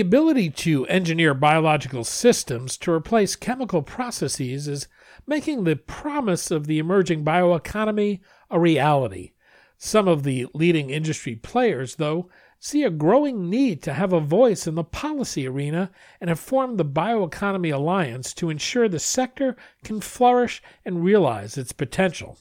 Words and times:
The 0.00 0.06
ability 0.06 0.48
to 0.48 0.86
engineer 0.86 1.34
biological 1.34 2.04
systems 2.04 2.78
to 2.78 2.90
replace 2.90 3.36
chemical 3.36 3.82
processes 3.82 4.66
is 4.66 4.88
making 5.26 5.64
the 5.64 5.76
promise 5.76 6.50
of 6.50 6.66
the 6.66 6.78
emerging 6.78 7.22
bioeconomy 7.22 8.20
a 8.50 8.58
reality. 8.58 9.32
Some 9.76 10.08
of 10.08 10.22
the 10.22 10.46
leading 10.54 10.88
industry 10.88 11.36
players, 11.36 11.96
though, 11.96 12.30
see 12.58 12.82
a 12.82 12.88
growing 12.88 13.50
need 13.50 13.82
to 13.82 13.92
have 13.92 14.14
a 14.14 14.20
voice 14.20 14.66
in 14.66 14.74
the 14.74 14.84
policy 14.84 15.46
arena 15.46 15.90
and 16.18 16.30
have 16.30 16.40
formed 16.40 16.78
the 16.78 16.84
Bioeconomy 16.86 17.70
Alliance 17.70 18.32
to 18.32 18.48
ensure 18.48 18.88
the 18.88 18.98
sector 18.98 19.54
can 19.84 20.00
flourish 20.00 20.62
and 20.82 21.04
realize 21.04 21.58
its 21.58 21.72
potential. 21.72 22.38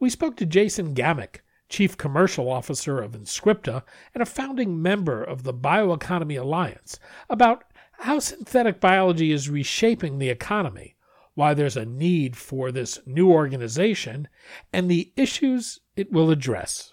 We 0.00 0.10
spoke 0.10 0.36
to 0.38 0.44
Jason 0.44 0.92
Gammack, 0.92 1.36
Chief 1.68 1.96
Commercial 1.96 2.50
Officer 2.50 3.00
of 3.00 3.12
Inscripta 3.12 3.82
and 4.14 4.22
a 4.22 4.26
founding 4.26 4.80
member 4.80 5.22
of 5.22 5.42
the 5.42 5.54
Bioeconomy 5.54 6.40
Alliance, 6.40 6.98
about 7.28 7.64
how 7.98 8.18
synthetic 8.18 8.80
biology 8.80 9.32
is 9.32 9.50
reshaping 9.50 10.18
the 10.18 10.28
economy, 10.28 10.96
why 11.34 11.54
there's 11.54 11.76
a 11.76 11.84
need 11.84 12.36
for 12.36 12.70
this 12.70 12.98
new 13.06 13.30
organization, 13.30 14.28
and 14.72 14.90
the 14.90 15.12
issues 15.16 15.80
it 15.96 16.12
will 16.12 16.30
address. 16.30 16.92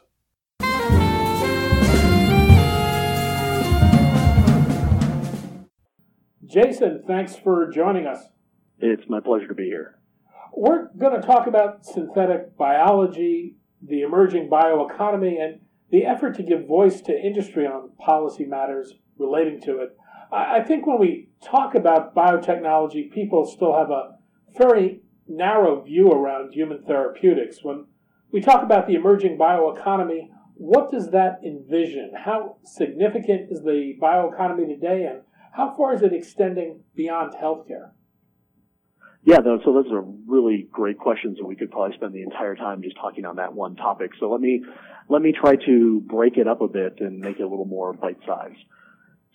Jason, 6.46 7.04
thanks 7.08 7.36
for 7.36 7.72
joining 7.72 8.06
us. 8.06 8.20
It's 8.78 9.10
my 9.10 9.20
pleasure 9.20 9.48
to 9.48 9.56
be 9.56 9.66
here. 9.66 10.00
We're 10.56 10.90
going 10.98 11.20
to 11.20 11.26
talk 11.26 11.48
about 11.48 11.84
synthetic 11.84 12.56
biology, 12.56 13.56
the 13.88 14.02
emerging 14.02 14.50
bioeconomy, 14.50 15.42
and 15.42 15.60
the 15.92 16.06
effort 16.06 16.36
to 16.36 16.44
give 16.44 16.68
voice 16.68 17.02
to 17.02 17.14
industry 17.14 17.66
on 17.66 17.92
policy 18.00 18.46
matters 18.46 18.96
relating 19.18 19.62
to 19.62 19.80
it. 19.80 19.96
I 20.32 20.62
think 20.62 20.88
when 20.88 21.00
we 21.00 21.30
talk 21.44 21.76
about 21.76 22.16
biotechnology, 22.16 23.12
people 23.12 23.46
still 23.46 23.78
have 23.78 23.92
a 23.92 24.18
very 24.58 25.02
narrow 25.28 25.82
view 25.82 26.12
around 26.12 26.54
human 26.54 26.82
therapeutics. 26.84 27.64
When 27.64 27.86
we 28.32 28.42
talk 28.42 28.64
about 28.64 28.88
the 28.88 28.96
emerging 28.96 29.38
bioeconomy, 29.38 30.30
what 30.56 30.90
does 30.90 31.12
that 31.12 31.40
envision? 31.46 32.14
How 32.18 32.58
significant 32.64 33.52
is 33.52 33.62
the 33.62 33.94
bioeconomy 34.02 34.68
today, 34.68 35.06
and 35.06 35.22
how 35.52 35.76
far 35.78 35.94
is 35.94 36.02
it 36.02 36.14
extending 36.14 36.82
beyond 36.96 37.34
healthcare? 37.34 37.92
Yeah, 39.26 39.38
so 39.38 39.74
those 39.74 39.92
are 39.92 40.02
really 40.28 40.68
great 40.70 40.98
questions, 40.98 41.38
and 41.40 41.48
we 41.48 41.56
could 41.56 41.72
probably 41.72 41.96
spend 41.96 42.14
the 42.14 42.24
entire 42.24 42.56
time 42.56 42.82
just 42.82 42.98
talking 42.98 43.26
on 43.26 43.38
that 43.38 43.54
one 43.54 43.76
topic. 43.78 44.12
So 44.20 44.30
let 44.30 44.42
me 44.42 44.64
let 45.08 45.22
me 45.22 45.32
try 45.32 45.56
to 45.56 46.02
break 46.02 46.38
it 46.38 46.48
up 46.48 46.62
a 46.62 46.68
bit 46.68 47.00
and 47.00 47.20
make 47.20 47.40
it 47.40 47.44
a 47.44 47.48
little 47.48 47.66
more 47.66 47.94
bite-sized. 47.94 48.58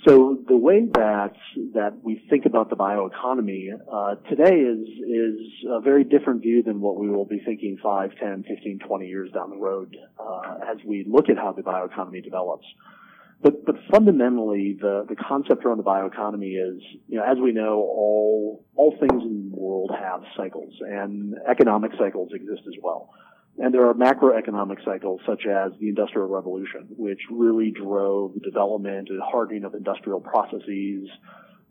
So 0.07 0.39
the 0.47 0.57
way 0.57 0.87
that 0.95 1.35
that 1.75 1.99
we 2.03 2.23
think 2.31 2.47
about 2.47 2.71
the 2.71 2.77
bioeconomy 2.77 3.71
uh, 3.91 4.15
today 4.29 4.55
is 4.55 4.87
is 4.87 5.41
a 5.69 5.81
very 5.81 6.05
different 6.05 6.43
view 6.43 6.63
than 6.63 6.81
what 6.81 6.97
we 6.97 7.09
will 7.09 7.25
be 7.25 7.41
thinking 7.45 7.79
5, 7.83 8.11
10, 8.21 8.45
15, 8.47 8.79
20 8.87 9.07
years 9.07 9.33
down 9.33 9.51
the 9.51 9.57
road 9.57 9.97
uh, 10.21 10.71
as 10.71 10.77
we 10.85 11.05
look 11.09 11.29
at 11.31 11.37
how 11.37 11.53
the 11.53 11.63
bioeconomy 11.63 12.23
develops. 12.23 12.67
But, 13.41 13.65
but 13.65 13.77
fundamentally, 13.91 14.77
the, 14.81 15.07
the 15.09 15.15
concept 15.15 15.65
around 15.65 15.77
the 15.77 15.85
bioeconomy 15.85 16.59
is, 16.59 16.83
you 17.07 17.19
know, 17.19 17.25
as 17.25 17.39
we 17.39 17.53
know, 17.53 17.77
all, 17.77 18.65
all 18.75 18.97
things 18.99 19.23
in 19.23 19.51
the 19.51 19.57
world 19.57 19.93
have 19.97 20.23
cycles, 20.37 20.75
and 20.81 21.35
economic 21.49 21.93
cycles 21.99 22.31
exist 22.35 22.63
as 22.67 22.75
well. 22.83 23.11
And 23.59 23.73
there 23.73 23.89
are 23.89 23.95
macroeconomic 23.95 24.85
cycles 24.85 25.21
such 25.25 25.47
as 25.47 25.73
the 25.81 25.89
Industrial 25.89 26.29
Revolution, 26.29 26.89
which 26.97 27.21
really 27.31 27.71
drove 27.71 28.35
the 28.35 28.41
development 28.41 29.09
and 29.11 29.21
hardening 29.23 29.65
of 29.65 29.75
industrial 29.75 30.21
processes, 30.21 31.09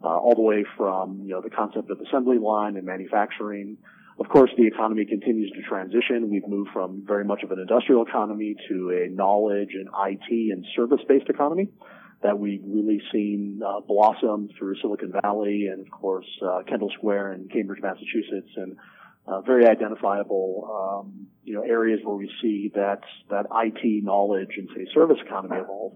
uh, 0.04 0.08
all 0.08 0.36
the 0.36 0.42
way 0.42 0.66
from, 0.78 1.22
you 1.24 1.30
know, 1.30 1.42
the 1.42 1.50
concept 1.50 1.90
of 1.90 2.00
assembly 2.00 2.38
line 2.38 2.78
and 2.78 2.86
manufacturing 2.86 3.78
of 4.20 4.30
course, 4.30 4.50
the 4.58 4.66
economy 4.66 5.06
continues 5.06 5.52
to 5.52 5.62
transition. 5.62 6.30
We've 6.30 6.48
moved 6.48 6.72
from 6.74 7.04
very 7.06 7.24
much 7.24 7.44
of 7.44 7.52
an 7.52 7.60
industrial 7.60 8.04
economy 8.04 8.56
to 8.70 8.90
a 8.90 9.14
knowledge 9.14 9.70
and 9.74 9.88
IT 9.88 10.52
and 10.52 10.66
service-based 10.76 11.30
economy 11.30 11.70
that 12.24 12.40
we've 12.40 12.64
really 12.66 13.00
seen 13.12 13.62
uh, 13.64 13.80
blossom 13.82 14.50
through 14.58 14.76
Silicon 14.82 15.14
Valley 15.22 15.68
and, 15.72 15.86
of 15.86 15.92
course, 15.92 16.26
uh, 16.44 16.64
Kendall 16.68 16.90
Square 16.98 17.34
in 17.34 17.48
Cambridge, 17.48 17.82
Massachusetts, 17.82 18.50
and 18.56 18.78
uh, 19.28 19.42
very 19.42 19.68
identifiable, 19.68 21.04
um, 21.06 21.28
you 21.44 21.54
know, 21.54 21.62
areas 21.62 22.00
where 22.04 22.16
we 22.16 22.32
see 22.42 22.72
that 22.74 23.02
that 23.30 23.46
IT 23.54 24.04
knowledge 24.04 24.52
and 24.58 24.68
say 24.76 24.88
service 24.96 25.18
economy 25.24 25.58
evolve. 25.58 25.94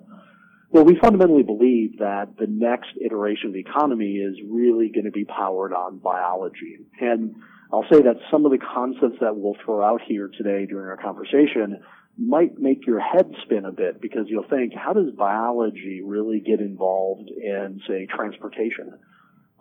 Well, 0.69 0.85
we 0.85 0.97
fundamentally 1.01 1.43
believe 1.43 1.97
that 1.99 2.37
the 2.37 2.47
next 2.47 2.91
iteration 3.03 3.47
of 3.47 3.53
the 3.53 3.59
economy 3.59 4.15
is 4.15 4.37
really 4.47 4.89
going 4.89 5.05
to 5.05 5.11
be 5.11 5.25
powered 5.25 5.73
on 5.73 5.97
biology. 5.97 6.77
And 6.99 7.35
I'll 7.73 7.85
say 7.89 8.01
that 8.01 8.17
some 8.29 8.45
of 8.45 8.51
the 8.51 8.57
concepts 8.57 9.19
that 9.21 9.35
we'll 9.35 9.55
throw 9.63 9.83
out 9.83 10.01
here 10.05 10.29
today 10.37 10.65
during 10.65 10.89
our 10.89 10.97
conversation 10.97 11.81
might 12.17 12.59
make 12.59 12.85
your 12.85 12.99
head 12.99 13.31
spin 13.43 13.65
a 13.65 13.71
bit 13.71 14.01
because 14.01 14.25
you'll 14.27 14.47
think, 14.49 14.73
how 14.75 14.93
does 14.93 15.11
biology 15.17 16.01
really 16.03 16.41
get 16.41 16.59
involved 16.59 17.29
in, 17.29 17.79
say, 17.87 18.07
transportation? 18.07 18.99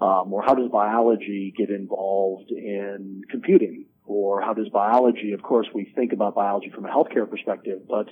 Um, 0.00 0.32
or 0.32 0.42
how 0.42 0.54
does 0.54 0.70
biology 0.70 1.54
get 1.56 1.70
involved 1.70 2.50
in 2.50 3.22
computing? 3.30 3.86
Or 4.06 4.40
how 4.40 4.54
does 4.54 4.68
biology, 4.70 5.32
of 5.32 5.42
course, 5.42 5.68
we 5.72 5.92
think 5.94 6.12
about 6.12 6.34
biology 6.34 6.70
from 6.74 6.86
a 6.86 6.88
healthcare 6.88 7.30
perspective, 7.30 7.82
but 7.88 8.08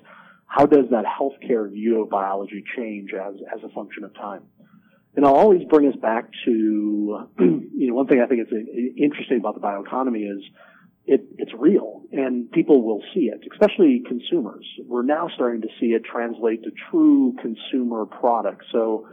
how 0.47 0.66
does 0.66 0.87
that 0.91 1.04
healthcare 1.04 1.70
view 1.70 2.03
of 2.03 2.08
biology 2.10 2.62
change 2.76 3.10
as, 3.12 3.34
as 3.53 3.64
a 3.64 3.69
function 3.75 4.04
of 4.04 4.14
time? 4.14 4.42
And 5.16 5.26
I'll 5.26 5.34
always 5.34 5.64
bring 5.69 5.88
us 5.88 5.96
back 5.96 6.30
to, 6.44 7.28
you 7.38 7.88
know, 7.88 7.94
one 7.94 8.06
thing 8.06 8.20
I 8.22 8.28
think 8.28 8.42
is 8.42 8.52
interesting 8.96 9.38
about 9.38 9.54
the 9.54 9.60
bioeconomy 9.60 10.30
is 10.30 10.44
it, 11.06 11.24
it's 11.38 11.52
real 11.58 12.02
and 12.12 12.50
people 12.52 12.82
will 12.82 13.02
see 13.14 13.30
it, 13.32 13.41
especially 13.50 14.02
consumers. 14.06 14.66
We're 14.86 15.02
now 15.02 15.28
starting 15.34 15.62
to 15.62 15.69
see 15.81 15.87
it 15.87 16.02
translate 16.05 16.62
to 16.64 16.70
true 16.90 17.34
consumer 17.40 18.05
products. 18.05 18.66
So, 18.70 19.08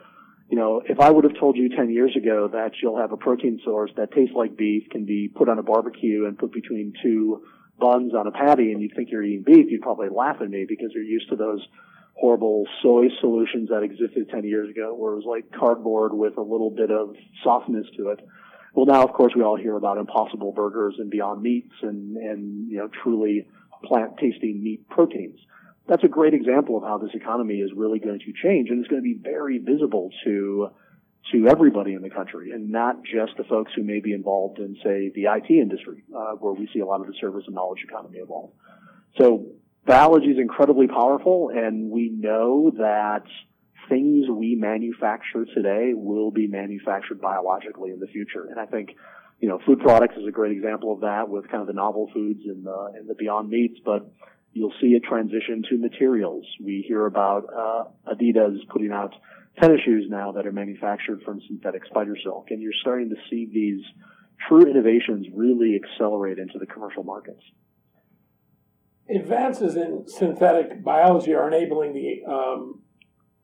you 0.49 0.57
know, 0.57 0.81
if 0.85 0.99
I 0.99 1.09
would 1.09 1.23
have 1.23 1.39
told 1.39 1.55
you 1.55 1.69
10 1.69 1.89
years 1.89 2.15
ago 2.15 2.49
that 2.51 2.73
you'll 2.83 2.99
have 2.99 3.13
a 3.13 3.17
protein 3.17 3.61
source 3.63 3.91
that 3.95 4.11
tastes 4.11 4.35
like 4.35 4.57
beef, 4.57 4.89
can 4.91 5.05
be 5.05 5.29
put 5.33 5.47
on 5.47 5.57
a 5.57 5.63
barbecue 5.63 6.25
and 6.27 6.37
put 6.37 6.51
between 6.51 6.93
two 7.01 7.43
buns 7.79 8.13
on 8.13 8.27
a 8.27 8.31
patty 8.31 8.71
and 8.71 8.81
you'd 8.81 8.93
think 8.95 9.09
you're 9.09 9.23
eating 9.23 9.43
beef, 9.43 9.67
you'd 9.69 9.81
probably 9.81 10.09
laugh 10.09 10.37
at 10.41 10.49
me 10.49 10.65
because 10.67 10.91
you're 10.93 11.03
used 11.03 11.29
to 11.29 11.35
those 11.35 11.65
horrible 12.15 12.65
soy 12.81 13.07
solutions 13.19 13.69
that 13.69 13.83
existed 13.83 14.29
10 14.29 14.43
years 14.45 14.69
ago 14.69 14.93
where 14.93 15.13
it 15.13 15.17
was 15.17 15.25
like 15.25 15.51
cardboard 15.51 16.13
with 16.13 16.37
a 16.37 16.41
little 16.41 16.69
bit 16.69 16.89
of 16.89 17.15
softness 17.43 17.85
to 17.97 18.09
it. 18.09 18.19
Well, 18.73 18.85
now, 18.85 19.03
of 19.03 19.13
course, 19.13 19.33
we 19.35 19.43
all 19.43 19.57
hear 19.57 19.75
about 19.75 19.97
impossible 19.97 20.51
burgers 20.51 20.95
and 20.97 21.09
beyond 21.09 21.41
meats 21.41 21.73
and, 21.81 22.17
and, 22.17 22.69
you 22.69 22.77
know, 22.77 22.89
truly 23.03 23.47
plant 23.83 24.17
tasting 24.17 24.63
meat 24.63 24.87
proteins. 24.89 25.39
That's 25.87 26.03
a 26.03 26.07
great 26.07 26.33
example 26.33 26.77
of 26.77 26.83
how 26.83 26.97
this 26.97 27.11
economy 27.13 27.55
is 27.55 27.71
really 27.75 27.99
going 27.99 28.19
to 28.19 28.33
change 28.43 28.69
and 28.69 28.79
it's 28.79 28.87
going 28.87 29.01
to 29.01 29.03
be 29.03 29.17
very 29.21 29.59
visible 29.59 30.09
to, 30.23 30.69
to 31.31 31.47
everybody 31.47 31.93
in 31.93 32.01
the 32.01 32.09
country 32.09 32.51
and 32.51 32.69
not 32.69 33.03
just 33.03 33.37
the 33.37 33.43
folks 33.43 33.71
who 33.75 33.83
may 33.83 33.99
be 33.99 34.13
involved 34.13 34.59
in, 34.59 34.75
say, 34.83 35.11
the 35.13 35.25
IT 35.25 35.49
industry, 35.49 36.03
uh, 36.15 36.31
where 36.33 36.53
we 36.53 36.67
see 36.73 36.79
a 36.79 36.85
lot 36.85 37.01
of 37.01 37.07
the 37.07 37.13
service 37.19 37.43
and 37.45 37.55
knowledge 37.55 37.79
economy 37.87 38.17
evolve. 38.17 38.51
So 39.17 39.45
biology 39.85 40.27
is 40.27 40.37
incredibly 40.39 40.87
powerful, 40.87 41.49
and 41.53 41.89
we 41.89 42.09
know 42.09 42.71
that 42.77 43.23
things 43.89 44.25
we 44.29 44.55
manufacture 44.55 45.45
today 45.53 45.93
will 45.93 46.31
be 46.31 46.47
manufactured 46.47 47.21
biologically 47.21 47.91
in 47.91 47.99
the 47.99 48.07
future. 48.07 48.47
And 48.49 48.59
I 48.59 48.65
think, 48.65 48.89
you 49.39 49.47
know, 49.47 49.59
food 49.65 49.79
products 49.79 50.15
is 50.17 50.27
a 50.27 50.31
great 50.31 50.51
example 50.51 50.93
of 50.93 51.01
that 51.01 51.29
with 51.29 51.47
kind 51.49 51.61
of 51.61 51.67
the 51.67 51.73
novel 51.73 52.09
foods 52.13 52.41
and 52.45 52.65
the, 52.65 52.91
and 52.95 53.07
the 53.07 53.15
Beyond 53.15 53.49
Meats, 53.49 53.79
but 53.85 54.11
you'll 54.53 54.73
see 54.81 54.95
a 54.95 54.99
transition 54.99 55.63
to 55.69 55.77
materials. 55.77 56.45
We 56.63 56.83
hear 56.87 57.05
about 57.05 57.45
uh, 57.53 57.83
Adidas 58.11 58.57
putting 58.69 58.91
out 58.91 59.13
tennis 59.61 59.81
shoes 59.85 60.07
now 60.09 60.31
that 60.31 60.47
are 60.47 60.51
manufactured 60.51 61.21
from 61.23 61.41
synthetic 61.47 61.85
spider 61.85 62.15
silk, 62.23 62.47
and 62.49 62.61
you're 62.61 62.73
starting 62.81 63.09
to 63.09 63.15
see 63.29 63.47
these 63.53 63.81
true 64.47 64.63
innovations 64.63 65.27
really 65.33 65.79
accelerate 65.79 66.39
into 66.39 66.57
the 66.57 66.65
commercial 66.65 67.03
markets. 67.03 67.41
Advances 69.09 69.75
in 69.75 70.03
synthetic 70.07 70.83
biology 70.83 71.33
are 71.33 71.47
enabling 71.47 71.93
the 71.93 72.23
um, 72.31 72.81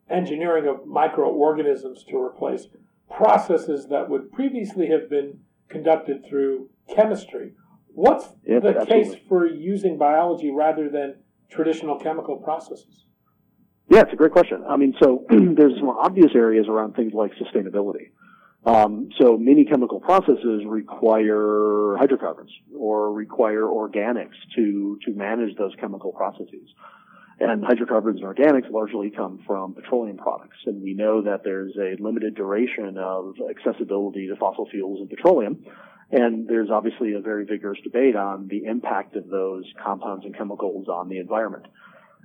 engineering 0.09 0.67
of 0.67 0.87
microorganisms 0.87 2.03
to 2.09 2.17
replace 2.17 2.67
processes 3.15 3.87
that 3.89 4.09
would 4.09 4.31
previously 4.31 4.87
have 4.87 5.09
been 5.09 5.39
conducted 5.69 6.25
through 6.27 6.69
chemistry. 6.95 7.51
What's 7.93 8.25
yep, 8.45 8.63
the 8.63 8.69
absolutely. 8.69 9.03
case 9.03 9.21
for 9.27 9.45
using 9.45 9.97
biology 9.97 10.49
rather 10.49 10.89
than 10.89 11.15
traditional 11.49 11.99
chemical 11.99 12.37
processes? 12.37 13.05
Yeah, 13.89 14.01
it's 14.01 14.13
a 14.13 14.15
great 14.15 14.31
question. 14.31 14.63
I 14.67 14.77
mean, 14.77 14.95
so 15.01 15.25
there's 15.29 15.77
some 15.77 15.89
obvious 15.89 16.31
areas 16.33 16.67
around 16.69 16.95
things 16.95 17.13
like 17.13 17.31
sustainability. 17.35 18.11
Um, 18.63 19.09
so 19.19 19.37
many 19.37 19.65
chemical 19.65 19.99
processes 19.99 20.63
require 20.67 21.97
hydrocarbons 21.97 22.51
or 22.77 23.11
require 23.11 23.63
organics 23.63 24.37
to 24.55 24.99
to 25.05 25.13
manage 25.13 25.55
those 25.57 25.73
chemical 25.79 26.11
processes. 26.11 26.69
And 27.39 27.65
hydrocarbons 27.65 28.21
and 28.21 28.35
organics 28.35 28.69
largely 28.69 29.09
come 29.09 29.39
from 29.47 29.73
petroleum 29.73 30.17
products. 30.17 30.57
And 30.67 30.83
we 30.83 30.93
know 30.93 31.23
that 31.23 31.43
there's 31.43 31.75
a 31.75 31.99
limited 31.99 32.35
duration 32.35 32.99
of 32.99 33.33
accessibility 33.49 34.27
to 34.27 34.35
fossil 34.35 34.67
fuels 34.69 34.99
and 34.99 35.09
petroleum. 35.09 35.65
And 36.11 36.47
there's 36.47 36.69
obviously 36.69 37.13
a 37.13 37.19
very 37.19 37.45
vigorous 37.45 37.79
debate 37.83 38.15
on 38.15 38.47
the 38.47 38.65
impact 38.65 39.15
of 39.15 39.27
those 39.27 39.63
compounds 39.83 40.23
and 40.23 40.37
chemicals 40.37 40.87
on 40.87 41.09
the 41.09 41.17
environment. 41.17 41.65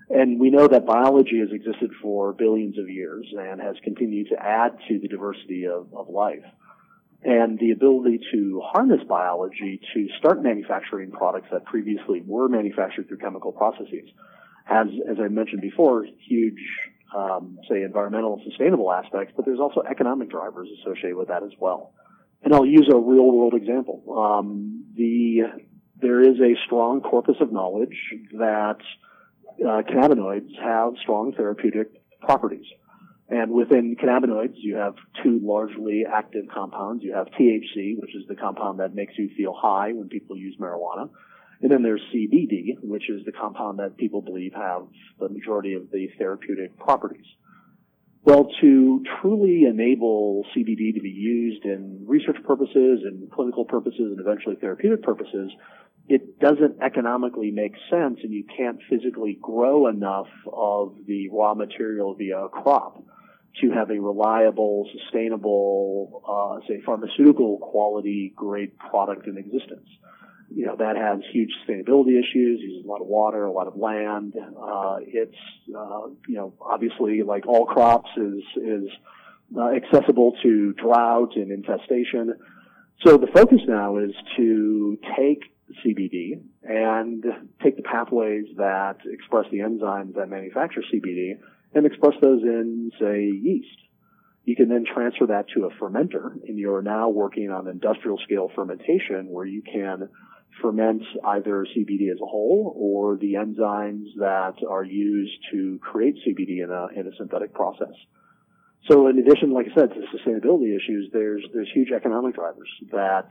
And 0.08 0.38
we 0.38 0.50
know 0.50 0.69
that 0.69 0.87
biology 0.87 1.41
has 1.41 1.49
existed 1.50 1.91
for 2.00 2.32
billions 2.32 2.79
of 2.79 2.88
years 2.88 3.26
and 3.37 3.61
has 3.61 3.76
continued 3.82 4.29
to 4.31 4.41
add 4.41 4.79
to 4.88 5.00
the 5.00 5.08
diversity 5.08 5.67
of, 5.67 5.93
of 5.94 6.08
life. 6.08 6.44
And 7.25 7.58
the 7.58 7.73
ability 7.73 8.20
to 8.32 8.62
harness 8.64 9.00
biology 9.08 9.81
to 9.94 10.08
start 10.19 10.43
manufacturing 10.43 11.11
products 11.11 11.49
that 11.50 11.64
previously 11.64 12.23
were 12.25 12.49
manufactured 12.49 13.08
through 13.08 13.19
chemical 13.19 13.50
processes 13.50 14.08
has, 14.64 14.87
as 15.11 15.17
I 15.19 15.29
mentioned 15.29 15.61
before, 15.61 16.06
huge, 16.29 16.61
um, 17.17 17.58
say, 17.69 17.82
environmental 17.82 18.35
and 18.35 18.43
sustainable 18.44 18.93
aspects, 18.93 19.32
but 19.35 19.44
there's 19.44 19.61
also 19.61 19.82
economic 19.82 20.31
drivers 20.31 20.69
associated 20.81 21.17
with 21.17 21.29
that 21.29 21.43
as 21.43 21.53
well. 21.58 21.93
And 22.43 22.55
I'll 22.55 22.67
use 22.67 22.88
a 22.93 22.97
real 22.97 23.32
world 23.32 23.55
example. 23.55 24.03
Um, 24.17 24.85
the 24.94 25.64
there 25.99 26.20
is 26.20 26.38
a 26.38 26.55
strong 26.67 27.00
corpus 27.00 27.37
of 27.41 27.50
knowledge 27.50 27.97
that 28.32 28.79
uh, 29.61 29.82
cannabinoids 29.82 30.50
have 30.62 30.94
strong 31.03 31.32
therapeutic 31.37 31.88
properties. 32.20 32.67
And 33.29 33.50
within 33.50 33.97
cannabinoids, 33.97 34.55
you 34.55 34.76
have 34.76 34.94
two 35.23 35.41
largely 35.43 36.05
active 36.11 36.44
compounds. 36.53 37.03
You 37.03 37.14
have 37.14 37.26
THC, 37.29 37.99
which 37.99 38.14
is 38.14 38.25
the 38.29 38.37
compound 38.37 38.79
that 38.79 38.94
makes 38.94 39.14
you 39.19 39.31
feel 39.37 39.53
high 39.53 39.93
when 39.93 40.08
people 40.08 40.37
use 40.37 40.56
marijuana. 40.61 41.11
And 41.61 41.70
then 41.70 41.82
there's 41.82 42.03
CBD, 42.14 42.76
which 42.82 43.08
is 43.11 43.25
the 43.25 43.32
compound 43.32 43.79
that 43.79 43.97
people 43.97 44.20
believe 44.20 44.53
have 44.55 44.82
the 45.19 45.29
majority 45.29 45.75
of 45.75 45.91
the 45.91 46.08
therapeutic 46.19 46.79
properties. 46.79 47.25
Well, 48.23 48.49
to 48.61 49.05
truly 49.20 49.64
enable 49.64 50.44
CBD 50.55 50.94
to 50.94 51.00
be 51.00 51.11
used 51.11 51.64
in 51.64 52.05
research 52.06 52.37
purposes 52.44 53.03
and 53.05 53.31
clinical 53.31 53.64
purposes 53.64 54.00
and 54.00 54.20
eventually 54.20 54.56
therapeutic 54.56 55.03
purposes, 55.03 55.50
it 56.08 56.38
doesn't 56.38 56.81
economically 56.82 57.50
make 57.50 57.73
sense 57.91 58.19
and 58.23 58.32
you 58.32 58.44
can't 58.56 58.79
physically 58.88 59.38
grow 59.41 59.88
enough 59.88 60.29
of 60.53 60.94
the 61.06 61.29
raw 61.31 61.55
material 61.55 62.14
via 62.14 62.44
a 62.44 62.49
crop 62.49 63.03
to 63.61 63.70
have 63.70 63.91
a 63.91 63.99
reliable, 63.99 64.88
sustainable, 64.93 66.23
uh, 66.29 66.67
say, 66.69 66.81
pharmaceutical 66.85 67.58
quality 67.58 68.32
grade 68.37 68.76
product 68.79 69.26
in 69.26 69.38
existence 69.38 69.88
you 70.55 70.67
know, 70.67 70.76
that 70.76 70.97
has 70.97 71.20
huge 71.32 71.50
sustainability 71.61 72.19
issues, 72.19 72.61
uses 72.61 72.85
a 72.85 72.88
lot 72.88 73.00
of 73.00 73.06
water, 73.06 73.44
a 73.44 73.53
lot 73.53 73.67
of 73.67 73.76
land. 73.76 74.35
Uh, 74.37 74.97
it's, 75.00 75.37
uh, 75.76 76.03
you 76.29 76.37
know, 76.37 76.55
obviously 76.61 77.23
like 77.23 77.47
all 77.47 77.67
crops 77.67 78.11
is, 78.17 78.43
is 78.56 78.88
uh, 79.56 79.70
accessible 79.70 80.35
to 80.43 80.73
drought 80.75 81.32
and 81.35 81.50
infestation. 81.50 82.35
So 83.05 83.17
the 83.17 83.26
focus 83.26 83.61
now 83.67 83.99
is 83.99 84.12
to 84.37 84.99
take 85.17 85.43
CBD 85.85 86.41
and 86.63 87.25
take 87.63 87.77
the 87.77 87.83
pathways 87.83 88.47
that 88.57 88.99
express 89.07 89.47
the 89.51 89.59
enzymes 89.59 90.15
that 90.15 90.29
manufacture 90.29 90.83
CBD 90.93 91.39
and 91.75 91.87
express 91.87 92.15
those 92.23 92.43
in, 92.43 92.91
say, 93.01 93.25
yeast. 93.25 93.79
You 94.45 94.55
can 94.55 94.69
then 94.69 94.85
transfer 94.85 95.27
that 95.27 95.47
to 95.55 95.65
a 95.65 95.71
fermenter 95.71 96.33
and 96.47 96.59
you're 96.59 96.83
now 96.83 97.09
working 97.09 97.51
on 97.51 97.67
industrial 97.67 98.19
scale 98.19 98.51
fermentation 98.55 99.29
where 99.29 99.45
you 99.45 99.63
can 99.63 100.09
ferment 100.63 101.03
either 101.25 101.67
CBD 101.77 102.11
as 102.13 102.19
a 102.23 102.27
whole 102.27 102.73
or 102.77 103.17
the 103.17 103.35
enzymes 103.35 104.07
that 104.19 104.55
are 104.69 104.85
used 104.85 105.37
to 105.51 105.79
create 105.83 106.17
CBD 106.27 106.63
in 106.63 106.71
a, 106.71 106.99
in 106.99 107.07
a 107.07 107.17
synthetic 107.17 107.53
process. 107.53 107.93
So 108.89 109.09
in 109.09 109.19
addition, 109.19 109.53
like 109.53 109.67
I 109.71 109.75
said, 109.75 109.91
to 109.91 110.01
the 110.01 110.07
sustainability 110.17 110.77
issues, 110.77 111.11
there's, 111.13 111.45
there's 111.53 111.69
huge 111.75 111.91
economic 111.91 112.37
drivers 112.37 112.69
that 112.93 113.29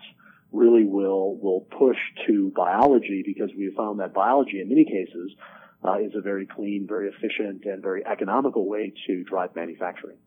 really 0.56 0.86
will, 0.86 1.38
will 1.38 1.62
push 1.78 1.98
to 2.28 2.52
biology 2.56 3.24
because 3.26 3.50
we 3.58 3.66
have 3.66 3.76
found 3.76 4.00
that 4.00 4.14
biology 4.14 4.62
in 4.62 4.70
many 4.70 4.86
cases 4.86 5.36
uh, 5.84 6.00
is 6.00 6.14
a 6.16 6.22
very 6.22 6.46
clean, 6.48 6.86
very 6.88 7.10
efficient, 7.10 7.66
and 7.66 7.82
very 7.82 8.06
economical 8.06 8.68
way 8.68 8.94
to 9.08 9.24
drive 9.24 9.56
manufacturing 9.56 10.18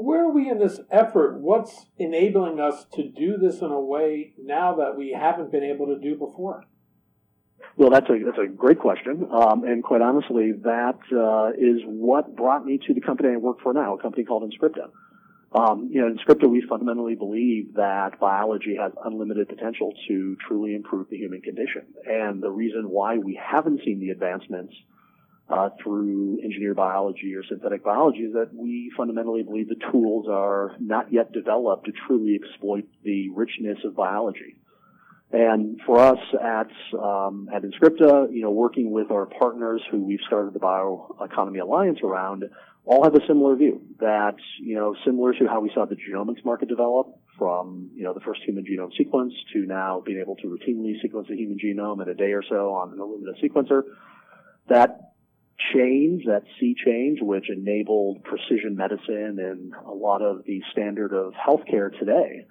where 0.00 0.24
are 0.24 0.32
we 0.32 0.48
in 0.48 0.58
this 0.58 0.80
effort? 0.90 1.38
What's 1.38 1.86
enabling 1.98 2.60
us 2.60 2.86
to 2.94 3.08
do 3.08 3.36
this 3.36 3.60
in 3.60 3.70
a 3.70 3.80
way 3.80 4.32
now 4.38 4.76
that 4.76 4.96
we 4.96 5.16
haven't 5.18 5.52
been 5.52 5.64
able 5.64 5.86
to 5.86 5.98
do 5.98 6.16
before? 6.16 6.64
Well, 7.76 7.90
that's 7.90 8.08
a 8.10 8.18
that's 8.24 8.38
a 8.38 8.48
great 8.48 8.78
question, 8.78 9.28
um, 9.32 9.64
and 9.64 9.82
quite 9.82 10.02
honestly, 10.02 10.52
that 10.62 10.98
uh, 11.12 11.52
is 11.56 11.80
what 11.86 12.36
brought 12.36 12.66
me 12.66 12.78
to 12.86 12.92
the 12.92 13.00
company 13.00 13.30
I 13.30 13.36
work 13.36 13.60
for 13.62 13.72
now, 13.72 13.94
a 13.94 14.02
company 14.02 14.24
called 14.24 14.42
Inscripta. 14.42 14.90
Um, 15.54 15.90
you 15.92 16.00
know, 16.00 16.10
Inscripta, 16.10 16.48
we 16.48 16.64
fundamentally 16.66 17.14
believe 17.14 17.74
that 17.74 18.18
biology 18.18 18.76
has 18.80 18.92
unlimited 19.04 19.48
potential 19.48 19.92
to 20.08 20.36
truly 20.48 20.74
improve 20.74 21.10
the 21.10 21.18
human 21.18 21.42
condition, 21.42 21.82
and 22.06 22.42
the 22.42 22.50
reason 22.50 22.88
why 22.88 23.18
we 23.18 23.38
haven't 23.42 23.80
seen 23.84 24.00
the 24.00 24.10
advancements 24.10 24.72
uh, 25.50 25.68
through 25.82 26.40
engineered 26.42 26.76
biology 26.76 27.34
or 27.34 27.44
synthetic 27.44 27.84
biology 27.84 28.20
is 28.20 28.32
that 28.32 28.48
we 28.54 28.90
fundamentally 28.96 29.42
believe 29.42 29.68
the 29.68 29.76
tools 29.90 30.26
are 30.30 30.74
not 30.80 31.12
yet 31.12 31.32
developed 31.32 31.84
to 31.84 31.92
truly 32.06 32.34
exploit 32.42 32.84
the 33.04 33.28
richness 33.30 33.78
of 33.84 33.94
biology. 33.94 34.56
And 35.32 35.80
for 35.86 35.98
us 35.98 36.18
at 36.42 36.70
um, 36.98 37.48
at 37.54 37.62
Inscripta, 37.62 38.32
you 38.32 38.42
know, 38.42 38.50
working 38.50 38.90
with 38.90 39.10
our 39.10 39.26
partners 39.26 39.82
who 39.90 40.04
we've 40.04 40.20
started 40.26 40.52
the 40.52 40.60
Bioeconomy 40.60 41.60
Alliance 41.60 42.00
around, 42.04 42.44
all 42.84 43.04
have 43.04 43.14
a 43.14 43.24
similar 43.26 43.54
view 43.56 43.80
that 44.00 44.36
you 44.60 44.74
know, 44.74 44.94
similar 45.04 45.32
to 45.34 45.46
how 45.46 45.60
we 45.60 45.70
saw 45.74 45.86
the 45.86 45.96
genomics 45.96 46.44
market 46.44 46.68
develop 46.68 47.18
from 47.38 47.90
you 47.94 48.04
know 48.04 48.12
the 48.12 48.20
first 48.20 48.42
human 48.42 48.64
genome 48.64 48.96
sequence 48.96 49.32
to 49.52 49.60
now 49.66 50.02
being 50.04 50.20
able 50.20 50.36
to 50.36 50.48
routinely 50.48 51.00
sequence 51.00 51.28
a 51.30 51.34
human 51.34 51.58
genome 51.58 52.02
in 52.02 52.08
a 52.08 52.14
day 52.14 52.32
or 52.32 52.42
so 52.48 52.72
on 52.74 52.92
an 52.92 52.98
Illumina 52.98 53.40
sequencer. 53.42 53.82
That 54.68 55.12
change, 55.74 56.24
that 56.26 56.42
sea 56.58 56.74
change, 56.84 57.18
which 57.20 57.50
enabled 57.50 58.24
precision 58.24 58.76
medicine 58.76 59.38
and 59.38 59.72
a 59.86 59.92
lot 59.92 60.22
of 60.22 60.44
the 60.44 60.62
standard 60.72 61.12
of 61.12 61.34
healthcare 61.34 61.96
today, 61.98 62.46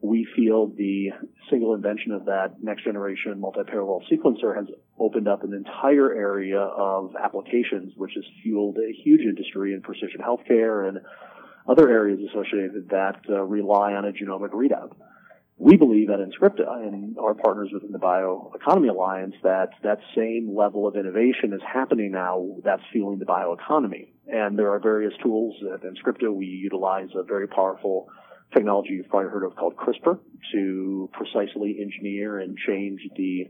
we 0.00 0.26
feel 0.36 0.66
the 0.68 1.10
single 1.50 1.74
invention 1.74 2.12
of 2.12 2.26
that 2.26 2.54
next 2.62 2.84
generation 2.84 3.40
multi-parallel 3.40 4.02
sequencer 4.10 4.56
has 4.56 4.66
opened 4.98 5.28
up 5.28 5.44
an 5.44 5.52
entire 5.52 6.14
area 6.14 6.60
of 6.60 7.14
applications, 7.22 7.92
which 7.96 8.12
has 8.14 8.24
fueled 8.42 8.76
a 8.78 8.92
huge 9.04 9.20
industry 9.20 9.74
in 9.74 9.82
precision 9.82 10.20
healthcare 10.20 10.88
and 10.88 10.98
other 11.68 11.88
areas 11.88 12.20
associated 12.30 12.88
that 12.90 13.20
uh, 13.28 13.42
rely 13.42 13.92
on 13.92 14.04
a 14.04 14.12
genomic 14.12 14.50
readout 14.50 14.92
we 15.58 15.76
believe 15.76 16.10
at 16.10 16.18
Inscripta 16.20 16.68
and 16.68 17.16
our 17.18 17.34
partners 17.34 17.70
within 17.72 17.90
the 17.90 17.98
Bioeconomy 17.98 18.90
Alliance 18.90 19.34
that 19.42 19.70
that 19.82 20.00
same 20.14 20.54
level 20.54 20.86
of 20.86 20.96
innovation 20.96 21.54
is 21.54 21.62
happening 21.66 22.12
now 22.12 22.46
that's 22.62 22.82
fueling 22.92 23.18
the 23.18 23.24
bioeconomy. 23.24 24.08
And 24.26 24.58
there 24.58 24.70
are 24.72 24.80
various 24.80 25.14
tools 25.22 25.56
at 25.72 25.80
Inscripta. 25.82 26.32
We 26.32 26.46
utilize 26.46 27.08
a 27.14 27.22
very 27.22 27.48
powerful 27.48 28.08
technology 28.52 28.90
you've 28.90 29.08
probably 29.08 29.30
heard 29.30 29.44
of 29.44 29.56
called 29.56 29.76
CRISPR 29.76 30.18
to 30.52 31.10
precisely 31.12 31.78
engineer 31.80 32.38
and 32.38 32.56
change 32.58 33.00
the 33.16 33.48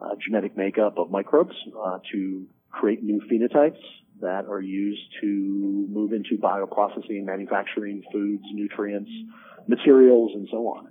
uh, 0.00 0.10
genetic 0.24 0.56
makeup 0.56 0.98
of 0.98 1.10
microbes 1.10 1.54
uh, 1.84 1.98
to 2.12 2.46
create 2.70 3.02
new 3.02 3.20
phenotypes 3.30 3.80
that 4.20 4.46
are 4.46 4.60
used 4.60 5.02
to 5.20 5.86
move 5.90 6.12
into 6.12 6.36
bioprocessing, 6.38 7.24
manufacturing 7.24 8.02
foods, 8.12 8.42
nutrients, 8.52 9.10
materials, 9.68 10.32
and 10.34 10.48
so 10.50 10.58
on. 10.68 10.88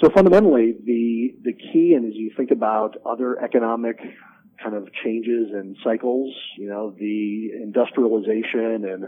So 0.00 0.08
fundamentally, 0.08 0.74
the 0.84 1.34
the 1.42 1.52
key, 1.52 1.94
and 1.94 2.06
as 2.06 2.14
you 2.14 2.32
think 2.36 2.50
about 2.50 2.96
other 3.04 3.38
economic 3.42 3.98
kind 4.62 4.74
of 4.74 4.88
changes 5.04 5.50
and 5.52 5.76
cycles, 5.84 6.34
you 6.56 6.68
know, 6.68 6.94
the 6.98 7.50
industrialization 7.62 8.84
and 8.84 9.04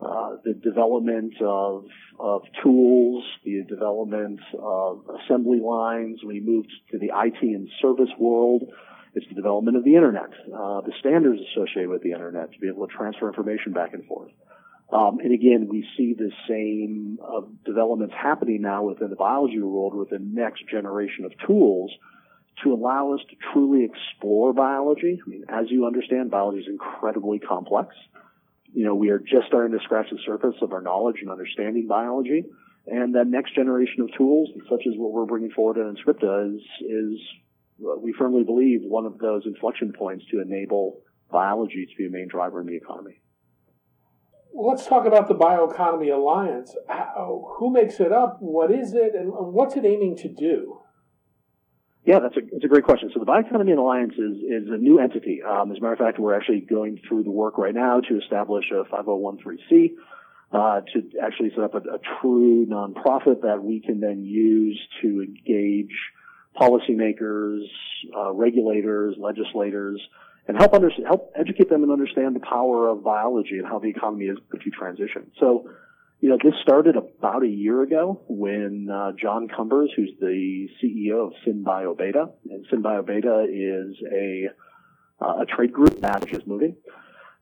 uh, 0.00 0.36
the 0.44 0.54
development 0.54 1.34
of, 1.42 1.84
of 2.18 2.42
tools, 2.62 3.24
the 3.44 3.62
development 3.68 4.40
of 4.58 5.02
assembly 5.22 5.60
lines. 5.60 6.20
We 6.24 6.40
moved 6.40 6.72
to 6.92 6.98
the 6.98 7.10
IT 7.14 7.42
and 7.42 7.68
service 7.82 8.10
world. 8.18 8.62
It's 9.14 9.26
the 9.28 9.34
development 9.34 9.76
of 9.76 9.84
the 9.84 9.96
internet, 9.96 10.30
uh, 10.54 10.80
the 10.82 10.92
standards 11.00 11.40
associated 11.52 11.90
with 11.90 12.02
the 12.02 12.12
internet 12.12 12.52
to 12.52 12.58
be 12.60 12.68
able 12.68 12.86
to 12.86 12.92
transfer 12.94 13.28
information 13.28 13.72
back 13.72 13.92
and 13.92 14.06
forth. 14.06 14.30
Um, 14.92 15.18
and 15.20 15.32
again, 15.32 15.68
we 15.68 15.86
see 15.96 16.14
the 16.14 16.30
same 16.48 17.18
uh, 17.22 17.42
developments 17.64 18.14
happening 18.16 18.62
now 18.62 18.84
within 18.84 19.10
the 19.10 19.16
biology 19.16 19.60
world 19.60 19.94
with 19.94 20.10
the 20.10 20.18
next 20.18 20.68
generation 20.68 21.24
of 21.24 21.32
tools 21.46 21.90
to 22.64 22.72
allow 22.72 23.12
us 23.14 23.20
to 23.30 23.36
truly 23.52 23.84
explore 23.84 24.52
biology. 24.52 25.20
I 25.24 25.28
mean, 25.28 25.44
as 25.48 25.66
you 25.70 25.86
understand, 25.86 26.30
biology 26.30 26.60
is 26.60 26.68
incredibly 26.68 27.38
complex 27.38 27.94
you 28.72 28.84
know, 28.84 28.94
we 28.94 29.10
are 29.10 29.18
just 29.18 29.46
starting 29.48 29.76
to 29.76 29.82
scratch 29.84 30.06
the 30.10 30.18
surface 30.24 30.54
of 30.62 30.72
our 30.72 30.80
knowledge 30.80 31.16
and 31.20 31.30
understanding 31.30 31.86
biology. 31.88 32.44
And 32.86 33.14
that 33.14 33.26
next 33.26 33.54
generation 33.54 34.02
of 34.02 34.08
tools, 34.16 34.48
such 34.68 34.82
as 34.86 34.94
what 34.96 35.12
we're 35.12 35.26
bringing 35.26 35.50
forward 35.50 35.76
in 35.76 35.94
Inscripta, 35.94 36.54
is, 36.54 36.62
is 36.80 37.20
we 37.78 38.14
firmly 38.18 38.42
believe 38.42 38.80
one 38.82 39.06
of 39.06 39.18
those 39.18 39.42
inflection 39.46 39.92
points 39.92 40.24
to 40.30 40.40
enable 40.40 41.00
biology 41.30 41.86
to 41.86 41.96
be 41.96 42.06
a 42.06 42.10
main 42.10 42.28
driver 42.28 42.60
in 42.60 42.66
the 42.66 42.76
economy. 42.76 43.20
Let's 44.52 44.86
talk 44.86 45.06
about 45.06 45.28
the 45.28 45.34
Bioeconomy 45.34 46.12
Alliance. 46.12 46.74
How, 46.88 47.54
who 47.58 47.72
makes 47.72 48.00
it 48.00 48.12
up? 48.12 48.38
What 48.40 48.72
is 48.72 48.94
it? 48.94 49.14
And 49.14 49.30
what's 49.30 49.76
it 49.76 49.84
aiming 49.84 50.16
to 50.18 50.28
do? 50.28 50.79
Yeah, 52.04 52.20
that's 52.20 52.36
a, 52.36 52.40
that's 52.52 52.64
a 52.64 52.68
great 52.68 52.84
question. 52.84 53.10
So 53.12 53.20
the 53.20 53.26
Bioeconomy 53.26 53.76
Alliance 53.76 54.14
is, 54.14 54.38
is 54.38 54.68
a 54.70 54.78
new 54.78 54.98
entity. 54.98 55.42
Um, 55.42 55.70
as 55.70 55.78
a 55.78 55.80
matter 55.80 55.92
of 55.92 55.98
fact, 55.98 56.18
we're 56.18 56.34
actually 56.34 56.60
going 56.60 56.98
through 57.06 57.24
the 57.24 57.30
work 57.30 57.58
right 57.58 57.74
now 57.74 58.00
to 58.00 58.18
establish 58.18 58.64
a 58.70 58.84
5013C 58.84 59.92
uh, 60.52 60.80
to 60.92 61.02
actually 61.22 61.50
set 61.50 61.60
up 61.62 61.74
a, 61.74 61.78
a, 61.78 61.98
true 62.20 62.66
nonprofit 62.66 63.42
that 63.42 63.62
we 63.62 63.80
can 63.80 64.00
then 64.00 64.24
use 64.24 64.80
to 65.00 65.22
engage 65.22 65.94
policymakers, 66.60 67.62
uh, 68.16 68.32
regulators, 68.32 69.14
legislators, 69.18 70.00
and 70.48 70.56
help 70.56 70.74
under, 70.74 70.90
help 71.06 71.32
educate 71.38 71.68
them 71.68 71.84
and 71.84 71.92
understand 71.92 72.34
the 72.34 72.40
power 72.40 72.88
of 72.88 73.04
biology 73.04 73.58
and 73.58 73.66
how 73.66 73.78
the 73.78 73.88
economy 73.88 74.24
is 74.24 74.38
going 74.50 74.64
to 74.64 74.70
transition. 74.70 75.30
So 75.38 75.70
you 76.20 76.28
know, 76.28 76.38
this 76.42 76.54
started 76.62 76.96
about 76.96 77.42
a 77.42 77.48
year 77.48 77.82
ago 77.82 78.20
when 78.28 78.88
uh, 78.92 79.12
John 79.20 79.48
Cumbers, 79.48 79.90
who's 79.96 80.12
the 80.20 80.68
CEO 80.82 81.28
of 81.28 81.32
SynBioBeta, 81.46 82.30
and 82.50 82.66
SynBioBeta 82.70 83.46
is 83.48 83.96
a 84.12 84.48
uh, 85.22 85.42
a 85.42 85.46
trade 85.46 85.72
group 85.72 86.00
that 86.00 86.32
is 86.32 86.46
moving. 86.46 86.76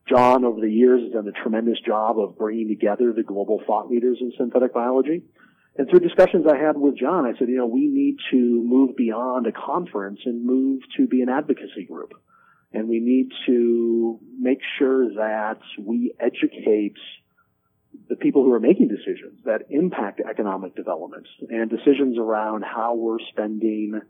John, 0.09 0.45
over 0.45 0.61
the 0.61 0.71
years, 0.71 1.03
has 1.03 1.13
done 1.13 1.29
a 1.29 1.43
tremendous 1.43 1.79
job 1.81 2.19
of 2.19 2.37
bringing 2.37 2.69
together 2.69 3.13
the 3.13 3.23
global 3.23 3.61
thought 3.67 3.89
leaders 3.89 4.19
in 4.21 4.33
synthetic 4.37 4.73
biology. 4.73 5.23
And 5.77 5.89
through 5.89 6.01
discussions 6.01 6.47
I 6.51 6.57
had 6.57 6.77
with 6.77 6.97
John, 6.97 7.25
I 7.25 7.39
said, 7.39 7.49
you 7.49 7.57
know, 7.57 7.67
we 7.67 7.87
need 7.87 8.17
to 8.33 8.37
move 8.37 8.97
beyond 8.97 9.47
a 9.47 9.53
conference 9.53 10.21
and 10.25 10.45
move 10.45 10.83
to 10.97 11.07
be 11.07 11.23
an 11.23 11.29
advocacy 11.29 11.85
group. 11.89 12.15
And 12.73 12.89
we 12.89 12.99
need 12.99 13.29
to 13.47 14.19
make 14.39 14.59
sure 14.79 15.15
that 15.15 15.61
we 15.79 16.15
educate 16.19 16.97
the 18.09 18.17
people 18.17 18.43
who 18.43 18.53
are 18.53 18.61
making 18.61 18.89
decisions 18.89 19.41
that 19.45 19.63
impact 19.71 20.21
economic 20.21 20.75
development 20.75 21.27
and 21.49 21.71
decisions 21.71 22.19
around 22.19 22.63
how 22.63 22.95
we're 22.95 23.19
spending 23.31 24.01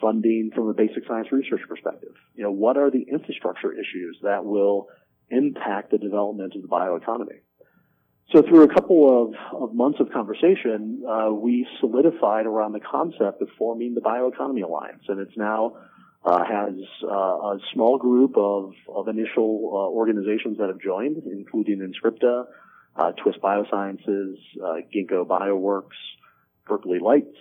funding 0.00 0.50
from 0.54 0.68
a 0.68 0.74
basic 0.74 1.06
science 1.06 1.28
research 1.32 1.60
perspective. 1.68 2.14
You 2.34 2.44
know, 2.44 2.50
what 2.50 2.76
are 2.76 2.90
the 2.90 3.02
infrastructure 3.10 3.72
issues 3.72 4.18
that 4.22 4.44
will 4.44 4.88
impact 5.30 5.90
the 5.90 5.98
development 5.98 6.54
of 6.54 6.62
the 6.62 6.68
bioeconomy? 6.68 7.40
So 8.32 8.42
through 8.42 8.64
a 8.64 8.74
couple 8.74 9.22
of, 9.22 9.34
of 9.62 9.74
months 9.74 10.00
of 10.00 10.10
conversation, 10.10 11.04
uh, 11.08 11.30
we 11.32 11.66
solidified 11.80 12.46
around 12.46 12.72
the 12.72 12.80
concept 12.80 13.42
of 13.42 13.48
forming 13.56 13.94
the 13.94 14.00
Bioeconomy 14.00 14.64
Alliance, 14.64 15.02
and 15.08 15.20
it's 15.20 15.36
now 15.36 15.76
uh, 16.24 16.42
has 16.42 16.74
uh, 17.04 17.06
a 17.06 17.58
small 17.74 17.98
group 17.98 18.36
of, 18.36 18.72
of 18.88 19.08
initial 19.08 19.70
uh, 19.72 19.94
organizations 19.94 20.58
that 20.58 20.68
have 20.68 20.80
joined, 20.80 21.22
including 21.30 21.78
Inscripta, 21.80 22.46
uh, 22.96 23.12
Twist 23.12 23.40
Biosciences, 23.40 24.36
uh, 24.62 24.76
Ginkgo 24.94 25.26
Bioworks, 25.26 25.98
Berkeley 26.66 26.98
Lights. 26.98 27.36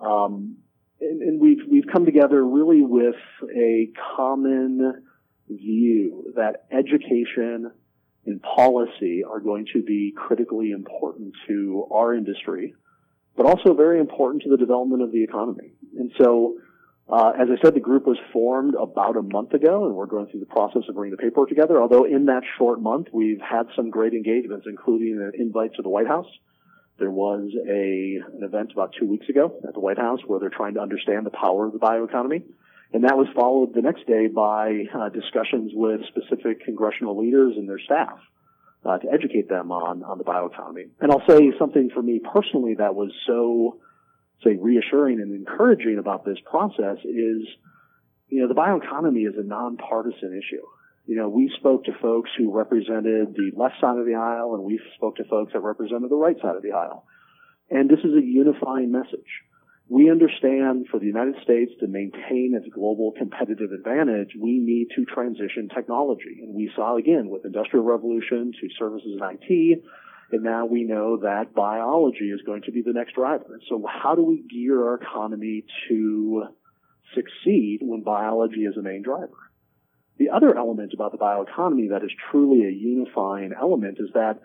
Um, 0.00 0.58
and, 1.00 1.22
and, 1.22 1.40
we've, 1.40 1.60
we've 1.70 1.86
come 1.90 2.04
together 2.04 2.44
really 2.44 2.82
with 2.82 3.16
a 3.56 3.90
common 4.16 5.02
view 5.48 6.32
that 6.36 6.66
education 6.70 7.70
and 8.26 8.42
policy 8.42 9.24
are 9.24 9.40
going 9.40 9.66
to 9.72 9.82
be 9.82 10.12
critically 10.16 10.70
important 10.70 11.32
to 11.48 11.86
our 11.90 12.14
industry, 12.14 12.74
but 13.36 13.46
also 13.46 13.74
very 13.74 13.98
important 13.98 14.42
to 14.42 14.50
the 14.50 14.58
development 14.58 15.02
of 15.02 15.10
the 15.10 15.24
economy. 15.24 15.72
And 15.98 16.12
so 16.20 16.56
uh, 17.10 17.30
as 17.30 17.48
I 17.50 17.60
said, 17.62 17.74
the 17.74 17.80
group 17.80 18.06
was 18.06 18.18
formed 18.32 18.74
about 18.74 19.16
a 19.16 19.22
month 19.22 19.52
ago, 19.52 19.86
and 19.86 19.96
we're 19.96 20.06
going 20.06 20.26
through 20.28 20.40
the 20.40 20.46
process 20.46 20.82
of 20.88 20.94
bringing 20.94 21.16
the 21.16 21.22
paperwork 21.22 21.48
together. 21.48 21.80
Although 21.82 22.04
in 22.04 22.26
that 22.26 22.42
short 22.56 22.80
month, 22.80 23.08
we've 23.12 23.40
had 23.40 23.66
some 23.74 23.90
great 23.90 24.12
engagements, 24.12 24.66
including 24.68 25.20
an 25.20 25.32
invite 25.36 25.74
to 25.74 25.82
the 25.82 25.88
White 25.88 26.06
House. 26.06 26.28
There 26.98 27.10
was 27.10 27.50
a 27.66 28.36
an 28.36 28.44
event 28.44 28.72
about 28.72 28.94
two 28.98 29.06
weeks 29.06 29.28
ago 29.28 29.58
at 29.66 29.74
the 29.74 29.80
White 29.80 29.98
House 29.98 30.20
where 30.26 30.38
they're 30.38 30.50
trying 30.50 30.74
to 30.74 30.80
understand 30.80 31.26
the 31.26 31.30
power 31.30 31.66
of 31.66 31.72
the 31.72 31.78
bioeconomy, 31.78 32.44
and 32.92 33.04
that 33.04 33.16
was 33.16 33.26
followed 33.34 33.74
the 33.74 33.82
next 33.82 34.06
day 34.06 34.28
by 34.28 34.84
uh, 34.94 35.08
discussions 35.08 35.72
with 35.74 36.02
specific 36.06 36.64
congressional 36.64 37.18
leaders 37.18 37.54
and 37.56 37.68
their 37.68 37.80
staff. 37.80 38.18
Uh, 38.82 38.96
to 38.96 39.12
educate 39.12 39.46
them 39.46 39.70
on, 39.70 40.02
on 40.04 40.16
the 40.16 40.24
bioeconomy. 40.24 40.88
And 41.00 41.12
I'll 41.12 41.22
say 41.28 41.52
something 41.58 41.90
for 41.92 42.00
me 42.00 42.18
personally 42.18 42.76
that 42.78 42.94
was 42.94 43.12
so 43.26 43.76
say 44.44 44.56
reassuring 44.60 45.20
and 45.20 45.34
encouraging 45.34 45.98
about 45.98 46.24
this 46.24 46.38
process 46.48 46.98
is, 47.04 47.46
you 48.28 48.40
know, 48.40 48.48
the 48.48 48.54
bioeconomy 48.54 49.28
is 49.28 49.34
a 49.38 49.46
nonpartisan 49.46 50.38
issue. 50.38 50.64
You 51.06 51.16
know, 51.16 51.28
we 51.28 51.52
spoke 51.58 51.84
to 51.84 51.92
folks 52.00 52.30
who 52.36 52.56
represented 52.56 53.34
the 53.34 53.50
left 53.56 53.74
side 53.80 53.98
of 53.98 54.06
the 54.06 54.14
aisle 54.14 54.54
and 54.54 54.64
we 54.64 54.80
spoke 54.96 55.16
to 55.16 55.24
folks 55.24 55.52
that 55.52 55.60
represented 55.60 56.10
the 56.10 56.16
right 56.16 56.36
side 56.40 56.56
of 56.56 56.62
the 56.62 56.72
aisle. 56.72 57.04
And 57.70 57.88
this 57.88 58.00
is 58.00 58.14
a 58.14 58.22
unifying 58.22 58.92
message. 58.92 59.30
We 59.88 60.08
understand 60.08 60.86
for 60.88 61.00
the 61.00 61.06
United 61.06 61.34
States 61.42 61.72
to 61.80 61.88
maintain 61.88 62.54
its 62.54 62.72
global 62.72 63.12
competitive 63.18 63.72
advantage, 63.72 64.36
we 64.40 64.60
need 64.60 64.88
to 64.94 65.04
transition 65.04 65.68
technology. 65.68 66.38
And 66.42 66.54
we 66.54 66.70
saw 66.76 66.96
again 66.96 67.28
with 67.28 67.44
industrial 67.44 67.84
revolution 67.84 68.52
to 68.60 68.68
services 68.78 69.18
and 69.20 69.38
IT, 69.40 69.82
and 70.32 70.42
now 70.42 70.66
we 70.66 70.84
know 70.84 71.18
that 71.18 71.54
biology 71.54 72.30
is 72.30 72.40
going 72.46 72.62
to 72.62 72.72
be 72.72 72.82
the 72.82 72.92
next 72.92 73.14
driver. 73.14 73.60
So 73.68 73.84
how 73.86 74.14
do 74.14 74.22
we 74.22 74.42
gear 74.42 74.88
our 74.88 74.94
economy 74.94 75.64
to 75.88 76.44
succeed 77.14 77.78
when 77.82 78.02
biology 78.02 78.60
is 78.60 78.76
a 78.76 78.82
main 78.82 79.02
driver? 79.02 79.50
The 80.18 80.30
other 80.30 80.56
element 80.56 80.92
about 80.92 81.12
the 81.12 81.18
bioeconomy 81.18 81.90
that 81.90 82.04
is 82.04 82.10
truly 82.30 82.66
a 82.66 82.70
unifying 82.70 83.52
element 83.58 83.98
is 83.98 84.10
that 84.14 84.40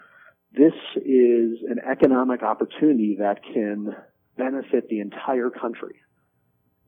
this 0.54 0.74
is 0.96 1.60
an 1.70 1.80
economic 1.86 2.44
opportunity 2.44 3.18
that 3.20 3.44
can 3.44 3.96
benefit 4.38 4.88
the 4.88 5.02
entire 5.02 5.50
country. 5.50 5.96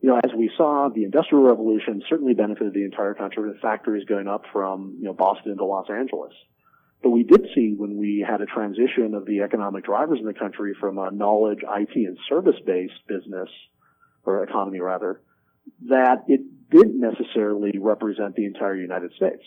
You 0.00 0.10
know, 0.10 0.20
as 0.24 0.30
we 0.36 0.50
saw, 0.56 0.88
the 0.88 1.04
Industrial 1.04 1.44
Revolution 1.44 2.02
certainly 2.08 2.32
benefited 2.32 2.72
the 2.72 2.84
entire 2.84 3.14
country 3.14 3.46
with 3.48 3.60
factories 3.60 4.04
going 4.06 4.28
up 4.28 4.44
from, 4.52 4.96
you 4.98 5.04
know, 5.04 5.12
Boston 5.12 5.56
to 5.56 5.64
Los 5.64 5.90
Angeles. 5.90 6.32
But 7.02 7.10
we 7.10 7.22
did 7.22 7.46
see 7.54 7.74
when 7.76 7.96
we 7.96 8.24
had 8.28 8.40
a 8.40 8.46
transition 8.46 9.14
of 9.14 9.24
the 9.24 9.42
economic 9.42 9.84
drivers 9.84 10.18
in 10.18 10.26
the 10.26 10.34
country 10.34 10.74
from 10.80 10.98
a 10.98 11.10
knowledge, 11.10 11.60
IT, 11.62 11.94
and 11.94 12.18
service-based 12.28 13.06
business, 13.06 13.48
or 14.24 14.42
economy 14.42 14.80
rather, 14.80 15.20
that 15.88 16.24
it 16.26 16.40
didn't 16.70 17.00
necessarily 17.00 17.78
represent 17.78 18.34
the 18.34 18.46
entire 18.46 18.74
United 18.74 19.12
States. 19.14 19.42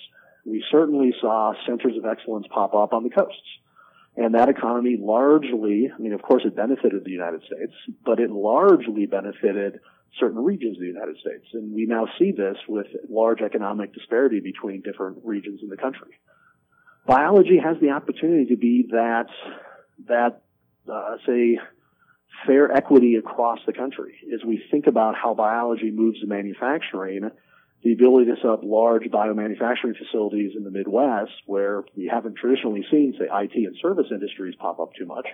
We 0.46 0.64
certainly 0.72 1.14
saw 1.20 1.54
centers 1.68 1.98
of 1.98 2.06
excellence 2.06 2.48
pop 2.50 2.74
up 2.74 2.94
on 2.94 3.04
the 3.04 3.10
coasts. 3.10 3.42
And 4.16 4.36
that 4.36 4.50
economy 4.50 4.98
largely, 5.00 5.90
I 5.94 5.98
mean, 6.02 6.14
of 6.14 6.22
course 6.22 6.44
it 6.46 6.56
benefited 6.56 7.04
the 7.04 7.12
United 7.12 7.44
States, 7.44 7.74
but 8.06 8.20
it 8.20 8.30
largely 8.30 9.06
benefited 9.06 9.80
certain 10.20 10.44
regions 10.44 10.78
of 10.78 10.82
the 10.82 10.88
United 10.88 11.18
States. 11.18 11.46
And 11.54 11.74
we 11.74 11.86
now 11.86 12.08
see 12.20 12.32
this 12.32 12.58
with 12.68 12.88
large 13.10 13.42
economic 13.42 13.94
disparity 13.94 14.40
between 14.40 14.82
different 14.82 15.20
regions 15.24 15.62
in 15.64 15.70
the 15.70 15.78
country 15.78 16.18
biology 17.06 17.58
has 17.64 17.78
the 17.82 17.90
opportunity 17.90 18.46
to 18.46 18.58
be 18.58 18.88
that 18.92 19.28
that 20.08 20.42
uh, 20.92 21.18
say 21.26 21.60
fair 22.48 22.72
equity 22.72 23.16
across 23.16 23.60
the 23.66 23.74
country 23.74 24.16
as 24.34 24.44
we 24.46 24.64
think 24.72 24.88
about 24.88 25.16
how 25.16 25.34
biology 25.34 25.92
moves 25.92 26.20
to 26.22 26.28
manufacturing 26.28 27.30
the 27.84 27.94
ability 27.94 28.30
to 28.30 28.36
set 28.38 28.50
up 28.50 28.62
large 28.64 29.04
biomanufacturing 29.06 29.98
facilities 29.98 30.52
in 30.56 30.64
the 30.64 30.70
Midwest, 30.70 31.32
where 31.48 31.84
we 31.98 32.08
haven't 32.08 32.36
traditionally 32.36 32.86
seen, 32.92 33.16
say, 33.18 33.26
IT 33.26 33.56
and 33.56 33.76
service 33.82 34.06
industries 34.12 34.54
pop 34.60 34.80
up 34.80 34.92
too 34.94 35.06
much, 35.06 35.26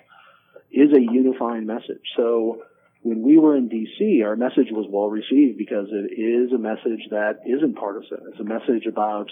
is 0.72 0.92
a 0.94 1.02
unifying 1.02 1.66
message. 1.66 2.04
So 2.16 2.64
when 3.02 3.22
we 3.22 3.38
were 3.38 3.56
in 3.56 3.70
DC, 3.70 4.24
our 4.24 4.36
message 4.36 4.68
was 4.72 4.88
well 4.90 5.10
received 5.10 5.58
because 5.58 5.88
it 5.92 6.14
is 6.18 6.54
a 6.54 6.58
message 6.58 7.08
that 7.12 7.40
isn't 7.46 7.76
partisan. 7.76 8.20
It's 8.32 8.40
a 8.40 8.46
message 8.46 8.86
about 8.88 9.30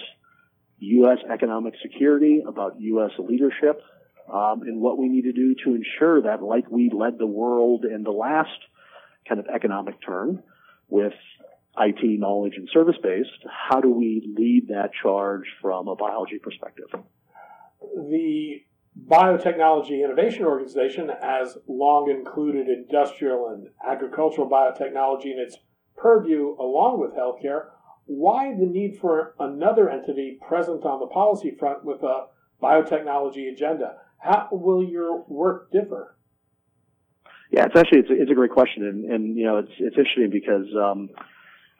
U.S. 0.78 1.18
economic 1.32 1.74
security, 1.82 2.42
about 2.46 2.80
U.S. 2.80 3.10
leadership, 3.18 3.80
um, 4.32 4.62
and 4.62 4.80
what 4.80 4.98
we 4.98 5.08
need 5.08 5.22
to 5.22 5.32
do 5.32 5.54
to 5.64 5.74
ensure 5.74 6.22
that, 6.22 6.42
like 6.42 6.70
we 6.70 6.90
led 6.90 7.18
the 7.18 7.26
world 7.26 7.84
in 7.84 8.02
the 8.02 8.10
last 8.10 8.58
kind 9.28 9.40
of 9.40 9.46
economic 9.54 9.94
turn 10.04 10.42
with 10.88 11.14
IT 11.78 12.20
knowledge 12.20 12.54
and 12.56 12.68
service 12.72 12.96
based, 13.02 13.30
how 13.68 13.80
do 13.80 13.90
we 13.90 14.34
lead 14.36 14.68
that 14.68 14.90
charge 15.02 15.44
from 15.60 15.88
a 15.88 15.96
biology 15.96 16.38
perspective? 16.38 16.86
The 17.80 18.62
Biotechnology 19.04 20.02
Innovation 20.02 20.46
Organization 20.46 21.10
has 21.20 21.58
long 21.68 22.10
included 22.10 22.66
industrial 22.68 23.48
and 23.48 23.68
agricultural 23.86 24.48
biotechnology 24.48 25.26
in 25.26 25.38
its 25.38 25.58
purview 25.96 26.56
along 26.58 27.00
with 27.00 27.12
healthcare. 27.12 27.66
Why 28.06 28.54
the 28.54 28.66
need 28.66 28.98
for 29.00 29.34
another 29.38 29.90
entity 29.90 30.38
present 30.46 30.84
on 30.84 31.00
the 31.00 31.06
policy 31.06 31.54
front 31.58 31.84
with 31.84 32.02
a 32.02 32.26
biotechnology 32.62 33.52
agenda? 33.52 33.96
How 34.18 34.48
will 34.50 34.82
your 34.82 35.24
work 35.28 35.70
differ? 35.70 36.16
Yeah, 37.50 37.66
it's 37.66 37.76
actually 37.76 38.00
it's 38.00 38.10
a, 38.10 38.22
it's 38.22 38.30
a 38.30 38.34
great 38.34 38.50
question, 38.50 38.84
and, 38.84 39.04
and 39.04 39.36
you 39.36 39.44
know 39.44 39.58
it's 39.58 39.72
it's 39.78 39.96
interesting 39.96 40.30
because 40.30 40.66
um, 40.76 41.10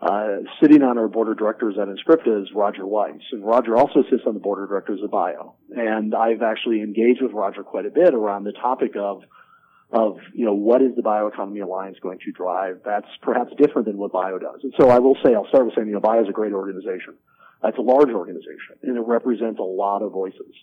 uh, 0.00 0.38
sitting 0.61 0.83
on 0.83 0.99
our 0.99 1.09
board 1.09 1.28
of 1.28 1.38
directors 1.38 1.76
at 1.80 1.88
Inscripta 1.88 2.42
is 2.42 2.49
Roger 2.54 2.87
Weiss, 2.87 3.21
and 3.33 3.45
Roger 3.45 3.76
also 3.76 4.02
sits 4.11 4.23
on 4.26 4.35
the 4.35 4.40
board 4.40 4.62
of 4.62 4.68
directors 4.68 5.00
of 5.02 5.11
Bio. 5.11 5.54
And 5.75 6.14
I've 6.14 6.42
actually 6.42 6.83
engaged 6.83 7.23
with 7.23 7.33
Roger 7.33 7.62
quite 7.62 7.87
a 7.87 7.90
bit 7.90 8.14
around 8.14 8.45
the 8.45 8.52
topic 8.52 8.92
of 8.97 9.23
of 9.93 10.19
you 10.35 10.45
know 10.45 10.55
what 10.55 10.83
is 10.83 10.95
the 10.97 11.02
bioeconomy 11.02 11.62
alliance 11.62 11.97
going 12.02 12.19
to 12.19 12.33
drive 12.33 12.81
that's 12.85 13.07
perhaps 13.23 13.52
different 13.57 13.87
than 13.87 13.97
what 13.97 14.12
bio 14.12 14.38
does. 14.38 14.61
And 14.62 14.75
so 14.78 14.88
i 14.88 14.99
will 14.99 15.16
say 15.25 15.35
i'll 15.35 15.49
start 15.49 15.66
with 15.66 15.75
saying 15.75 15.88
you 15.88 15.95
know 15.95 16.00
bio 16.00 16.23
is 16.23 16.28
a 16.28 16.33
great 16.33 16.52
organization. 16.52 17.14
It's 17.64 17.78
a 17.78 17.83
large 17.83 18.11
organization 18.11 18.76
and 18.83 18.97
it 18.97 19.05
represents 19.07 19.59
a 19.59 19.62
lot 19.62 20.02
of 20.02 20.12
voices. 20.12 20.55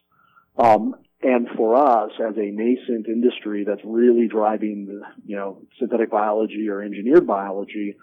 Um, 0.58 0.96
and 1.22 1.48
for 1.56 1.76
us 1.76 2.12
as 2.20 2.36
a 2.38 2.52
nascent 2.52 3.08
industry 3.08 3.64
that's 3.66 3.82
really 3.84 4.28
driving 4.28 5.02
you 5.26 5.36
know 5.36 5.62
synthetic 5.80 6.12
biology 6.12 6.68
or 6.70 6.82
engineered 6.82 7.26
biology 7.26 7.96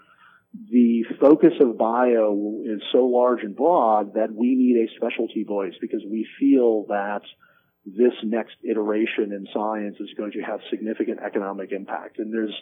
the 0.69 1.03
focus 1.19 1.53
of 1.61 1.77
bio 1.77 2.61
is 2.65 2.81
so 2.91 3.05
large 3.05 3.41
and 3.43 3.55
broad 3.55 4.15
that 4.15 4.33
we 4.33 4.55
need 4.55 4.75
a 4.77 4.95
specialty 4.95 5.43
voice 5.43 5.73
because 5.79 6.01
we 6.09 6.27
feel 6.39 6.85
that 6.89 7.21
this 7.85 8.13
next 8.23 8.55
iteration 8.69 9.31
in 9.31 9.47
science 9.53 9.95
is 9.99 10.09
going 10.17 10.31
to 10.33 10.41
have 10.41 10.59
significant 10.69 11.19
economic 11.25 11.71
impact. 11.71 12.19
And 12.19 12.33
there's 12.33 12.55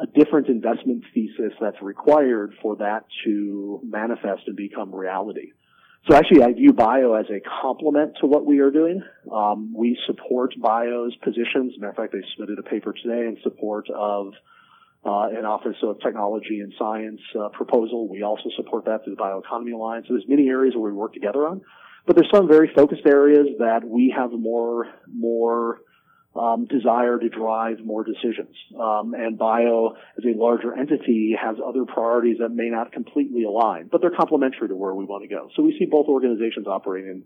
a 0.00 0.06
different 0.06 0.48
investment 0.48 1.04
thesis 1.12 1.52
that's 1.60 1.80
required 1.82 2.54
for 2.62 2.76
that 2.76 3.04
to 3.24 3.80
manifest 3.84 4.42
and 4.46 4.56
become 4.56 4.94
reality. 4.94 5.52
So 6.08 6.16
actually, 6.16 6.42
I 6.42 6.52
view 6.52 6.72
bio 6.72 7.14
as 7.14 7.26
a 7.30 7.40
complement 7.62 8.16
to 8.20 8.26
what 8.26 8.44
we 8.44 8.58
are 8.58 8.72
doing. 8.72 9.02
Um, 9.32 9.72
we 9.76 9.96
support 10.06 10.52
bio's 10.60 11.14
positions. 11.22 11.74
matter 11.78 11.90
of 11.90 11.96
fact, 11.96 12.12
they 12.12 12.22
submitted 12.34 12.58
a 12.58 12.68
paper 12.68 12.92
today 12.92 13.28
in 13.28 13.36
support 13.44 13.86
of 13.94 14.32
uh, 15.04 15.28
an 15.30 15.44
Office 15.44 15.76
of 15.82 16.00
Technology 16.00 16.60
and 16.60 16.72
Science 16.76 17.20
uh, 17.38 17.50
proposal. 17.50 18.08
We 18.08 18.22
also 18.22 18.50
support 18.56 18.86
that 18.86 19.04
through 19.04 19.14
the 19.14 19.22
Bioeconomy 19.22 19.74
Alliance. 19.74 20.06
So 20.08 20.14
there's 20.14 20.28
many 20.28 20.48
areas 20.48 20.74
where 20.74 20.90
we 20.90 20.96
work 20.96 21.12
together 21.12 21.46
on, 21.46 21.60
but 22.06 22.16
there's 22.16 22.30
some 22.32 22.48
very 22.48 22.70
focused 22.74 23.06
areas 23.06 23.48
that 23.58 23.80
we 23.84 24.14
have 24.16 24.32
more 24.32 24.86
more 25.12 25.80
um, 26.34 26.66
desire 26.66 27.18
to 27.18 27.28
drive 27.28 27.78
more 27.84 28.04
decisions. 28.04 28.56
Um, 28.78 29.14
and 29.14 29.38
Bio, 29.38 29.96
as 30.16 30.24
a 30.24 30.38
larger 30.38 30.72
entity, 30.74 31.36
has 31.38 31.56
other 31.64 31.84
priorities 31.84 32.38
that 32.38 32.48
may 32.48 32.70
not 32.70 32.92
completely 32.92 33.44
align, 33.44 33.88
but 33.92 34.00
they're 34.00 34.16
complementary 34.16 34.68
to 34.68 34.74
where 34.74 34.94
we 34.94 35.04
want 35.04 35.22
to 35.24 35.28
go. 35.28 35.50
So 35.54 35.62
we 35.62 35.76
see 35.78 35.84
both 35.84 36.06
organizations 36.06 36.66
operating 36.66 37.24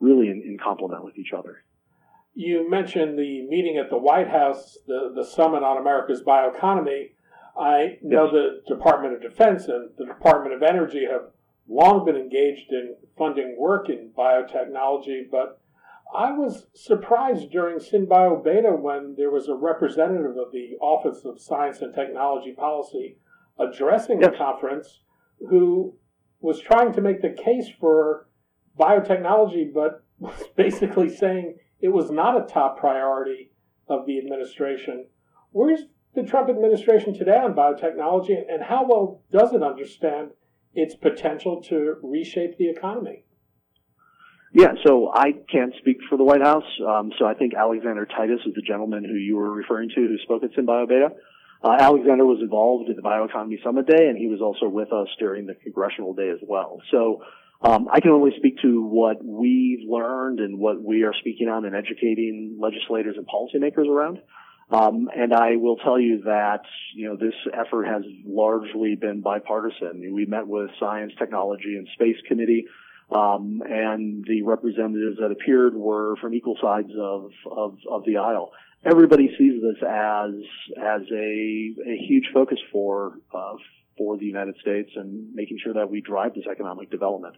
really 0.00 0.28
in, 0.28 0.42
in 0.42 0.58
complement 0.62 1.04
with 1.04 1.18
each 1.18 1.32
other. 1.36 1.64
You 2.34 2.68
mentioned 2.68 3.18
the 3.18 3.46
meeting 3.46 3.78
at 3.82 3.90
the 3.90 3.98
White 3.98 4.28
House, 4.28 4.76
the, 4.86 5.12
the 5.14 5.24
Summit 5.24 5.62
on 5.62 5.78
America's 5.78 6.22
Bioeconomy. 6.22 7.12
I 7.58 7.98
know 8.02 8.30
the 8.30 8.60
Department 8.68 9.14
of 9.14 9.22
Defense 9.22 9.68
and 9.68 9.90
the 9.96 10.04
Department 10.04 10.54
of 10.54 10.62
Energy 10.62 11.06
have 11.10 11.30
long 11.68 12.04
been 12.04 12.16
engaged 12.16 12.70
in 12.70 12.94
funding 13.16 13.56
work 13.58 13.88
in 13.88 14.10
biotechnology, 14.16 15.30
but 15.30 15.60
I 16.14 16.32
was 16.32 16.66
surprised 16.74 17.50
during 17.50 17.78
SynBioBeta 17.78 18.78
when 18.78 19.14
there 19.16 19.30
was 19.30 19.48
a 19.48 19.54
representative 19.54 20.36
of 20.36 20.52
the 20.52 20.76
Office 20.80 21.24
of 21.24 21.40
Science 21.40 21.80
and 21.82 21.94
Technology 21.94 22.52
Policy 22.52 23.16
addressing 23.58 24.20
yes. 24.20 24.30
the 24.30 24.36
conference 24.36 25.00
who 25.48 25.94
was 26.40 26.60
trying 26.60 26.92
to 26.92 27.00
make 27.00 27.22
the 27.22 27.30
case 27.30 27.68
for 27.80 28.28
biotechnology, 28.78 29.72
but 29.72 30.04
was 30.18 30.44
basically 30.56 31.08
saying 31.08 31.56
it 31.80 31.88
was 31.88 32.10
not 32.10 32.40
a 32.40 32.46
top 32.46 32.78
priority 32.78 33.50
of 33.88 34.06
the 34.06 34.18
administration. 34.18 35.06
Where's 35.52 35.82
the 36.14 36.22
Trump 36.22 36.48
administration 36.48 37.12
today 37.12 37.36
on 37.36 37.54
biotechnology, 37.54 38.36
and 38.48 38.62
how 38.62 38.86
well 38.88 39.20
does 39.30 39.52
it 39.52 39.62
understand 39.62 40.30
its 40.76 40.94
potential 40.94 41.62
to 41.62 41.96
reshape 42.02 42.58
the 42.58 42.68
economy? 42.68 43.24
Yeah, 44.52 44.72
so 44.86 45.10
I 45.12 45.32
can't 45.52 45.74
speak 45.80 45.98
for 46.08 46.16
the 46.16 46.24
White 46.24 46.42
House. 46.42 46.64
Um, 46.80 47.12
so 47.18 47.26
I 47.26 47.34
think 47.34 47.52
Alexander 47.54 48.06
Titus 48.06 48.40
is 48.46 48.54
the 48.54 48.62
gentleman 48.62 49.04
who 49.04 49.14
you 49.14 49.36
were 49.36 49.50
referring 49.50 49.90
to 49.90 49.94
who 49.96 50.16
spoke 50.22 50.44
at 50.44 50.52
SynBioBeta. 50.52 51.10
Uh, 51.62 51.76
Alexander 51.78 52.24
was 52.24 52.38
involved 52.40 52.88
in 52.88 52.96
the 52.96 53.02
Bioeconomy 53.02 53.62
Summit 53.62 53.86
Day, 53.86 54.08
and 54.08 54.16
he 54.16 54.28
was 54.28 54.40
also 54.40 54.68
with 54.68 54.92
us 54.92 55.08
during 55.18 55.46
the 55.46 55.54
Congressional 55.54 56.14
Day 56.14 56.30
as 56.30 56.38
well. 56.46 56.80
So 56.90 57.22
um, 57.62 57.88
I 57.92 58.00
can 58.00 58.12
only 58.12 58.30
speak 58.36 58.60
to 58.62 58.82
what 58.82 59.24
we've 59.24 59.88
learned 59.88 60.40
and 60.40 60.58
what 60.58 60.82
we 60.82 61.02
are 61.02 61.14
speaking 61.20 61.48
on 61.48 61.64
and 61.64 61.74
educating 61.74 62.58
legislators 62.60 63.16
and 63.16 63.26
policymakers 63.26 63.88
around. 63.88 64.18
Um, 64.70 65.08
and 65.14 65.32
I 65.32 65.56
will 65.56 65.76
tell 65.76 65.98
you 65.98 66.22
that, 66.24 66.62
you 66.94 67.08
know, 67.08 67.16
this 67.16 67.34
effort 67.54 67.86
has 67.86 68.02
largely 68.24 68.96
been 68.96 69.20
bipartisan. 69.20 70.12
We 70.12 70.26
met 70.26 70.46
with 70.46 70.70
Science, 70.80 71.12
Technology, 71.18 71.76
and 71.76 71.86
Space 71.94 72.16
Committee, 72.26 72.66
um, 73.10 73.62
and 73.64 74.24
the 74.26 74.42
representatives 74.42 75.18
that 75.20 75.30
appeared 75.30 75.74
were 75.74 76.16
from 76.20 76.34
equal 76.34 76.56
sides 76.60 76.90
of, 76.98 77.30
of, 77.48 77.78
of 77.88 78.04
the 78.04 78.16
aisle. 78.16 78.50
Everybody 78.84 79.28
sees 79.38 79.62
this 79.62 79.82
as 79.82 80.30
as 80.80 81.02
a, 81.12 81.74
a 81.86 81.96
huge 82.08 82.30
focus 82.32 82.58
for 82.72 83.18
uh, 83.32 83.54
for 83.96 84.16
the 84.16 84.26
United 84.26 84.56
States 84.60 84.90
and 84.94 85.34
making 85.34 85.58
sure 85.62 85.74
that 85.74 85.90
we 85.90 86.00
drive 86.00 86.34
this 86.34 86.44
economic 86.50 86.90
development. 86.90 87.36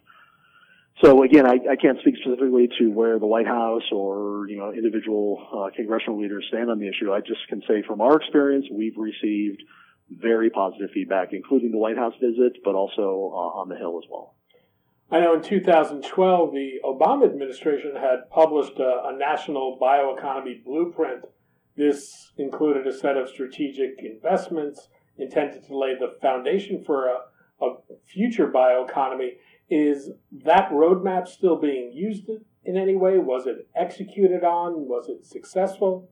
So 1.01 1.23
again, 1.23 1.45
I, 1.45 1.59
I, 1.71 1.75
can't 1.77 1.97
speak 2.01 2.15
specifically 2.21 2.67
to 2.79 2.89
where 2.89 3.19
the 3.19 3.25
White 3.25 3.47
House 3.47 3.83
or 3.91 4.47
you 4.49 4.57
know 4.57 4.73
individual 4.73 5.47
uh, 5.53 5.73
congressional 5.73 6.19
leaders 6.19 6.45
stand 6.49 6.69
on 6.69 6.77
the 6.77 6.89
issue. 6.89 7.13
I 7.13 7.21
just 7.21 7.47
can 7.47 7.61
say 7.67 7.83
from 7.87 8.01
our 8.01 8.17
experience, 8.17 8.65
we've 8.71 8.97
received 8.97 9.63
very 10.09 10.49
positive 10.49 10.89
feedback, 10.93 11.29
including 11.31 11.71
the 11.71 11.77
White 11.77 11.95
House 11.95 12.15
visit, 12.19 12.57
but 12.65 12.75
also 12.75 13.31
uh, 13.33 13.59
on 13.61 13.69
the 13.69 13.77
Hill 13.77 13.99
as 14.03 14.09
well. 14.09 14.35
I 15.11 15.21
know 15.21 15.33
in 15.33 15.41
2012, 15.41 16.51
the 16.51 16.71
Obama 16.83 17.25
administration 17.25 17.95
had 17.95 18.29
published 18.29 18.77
a, 18.77 19.07
a 19.07 19.17
national 19.17 19.79
bioeconomy 19.81 20.63
blueprint. 20.63 21.25
This 21.77 22.31
included 22.37 22.85
a 22.85 22.93
set 22.93 23.15
of 23.15 23.29
strategic 23.29 23.99
investments 23.99 24.89
intended 25.17 25.65
to 25.67 25.77
lay 25.77 25.95
the 25.95 26.15
foundation 26.21 26.83
for 26.83 27.07
a, 27.07 27.17
a 27.61 27.75
future 28.05 28.47
bioeconomy. 28.47 29.31
Is 29.69 30.11
that 30.45 30.71
roadmap 30.71 31.27
still 31.27 31.59
being 31.59 31.91
used 31.93 32.29
in 32.65 32.77
any 32.77 32.95
way? 32.95 33.17
Was 33.17 33.45
it 33.45 33.67
executed 33.75 34.43
on? 34.43 34.87
Was 34.87 35.09
it 35.09 35.25
successful? 35.25 36.09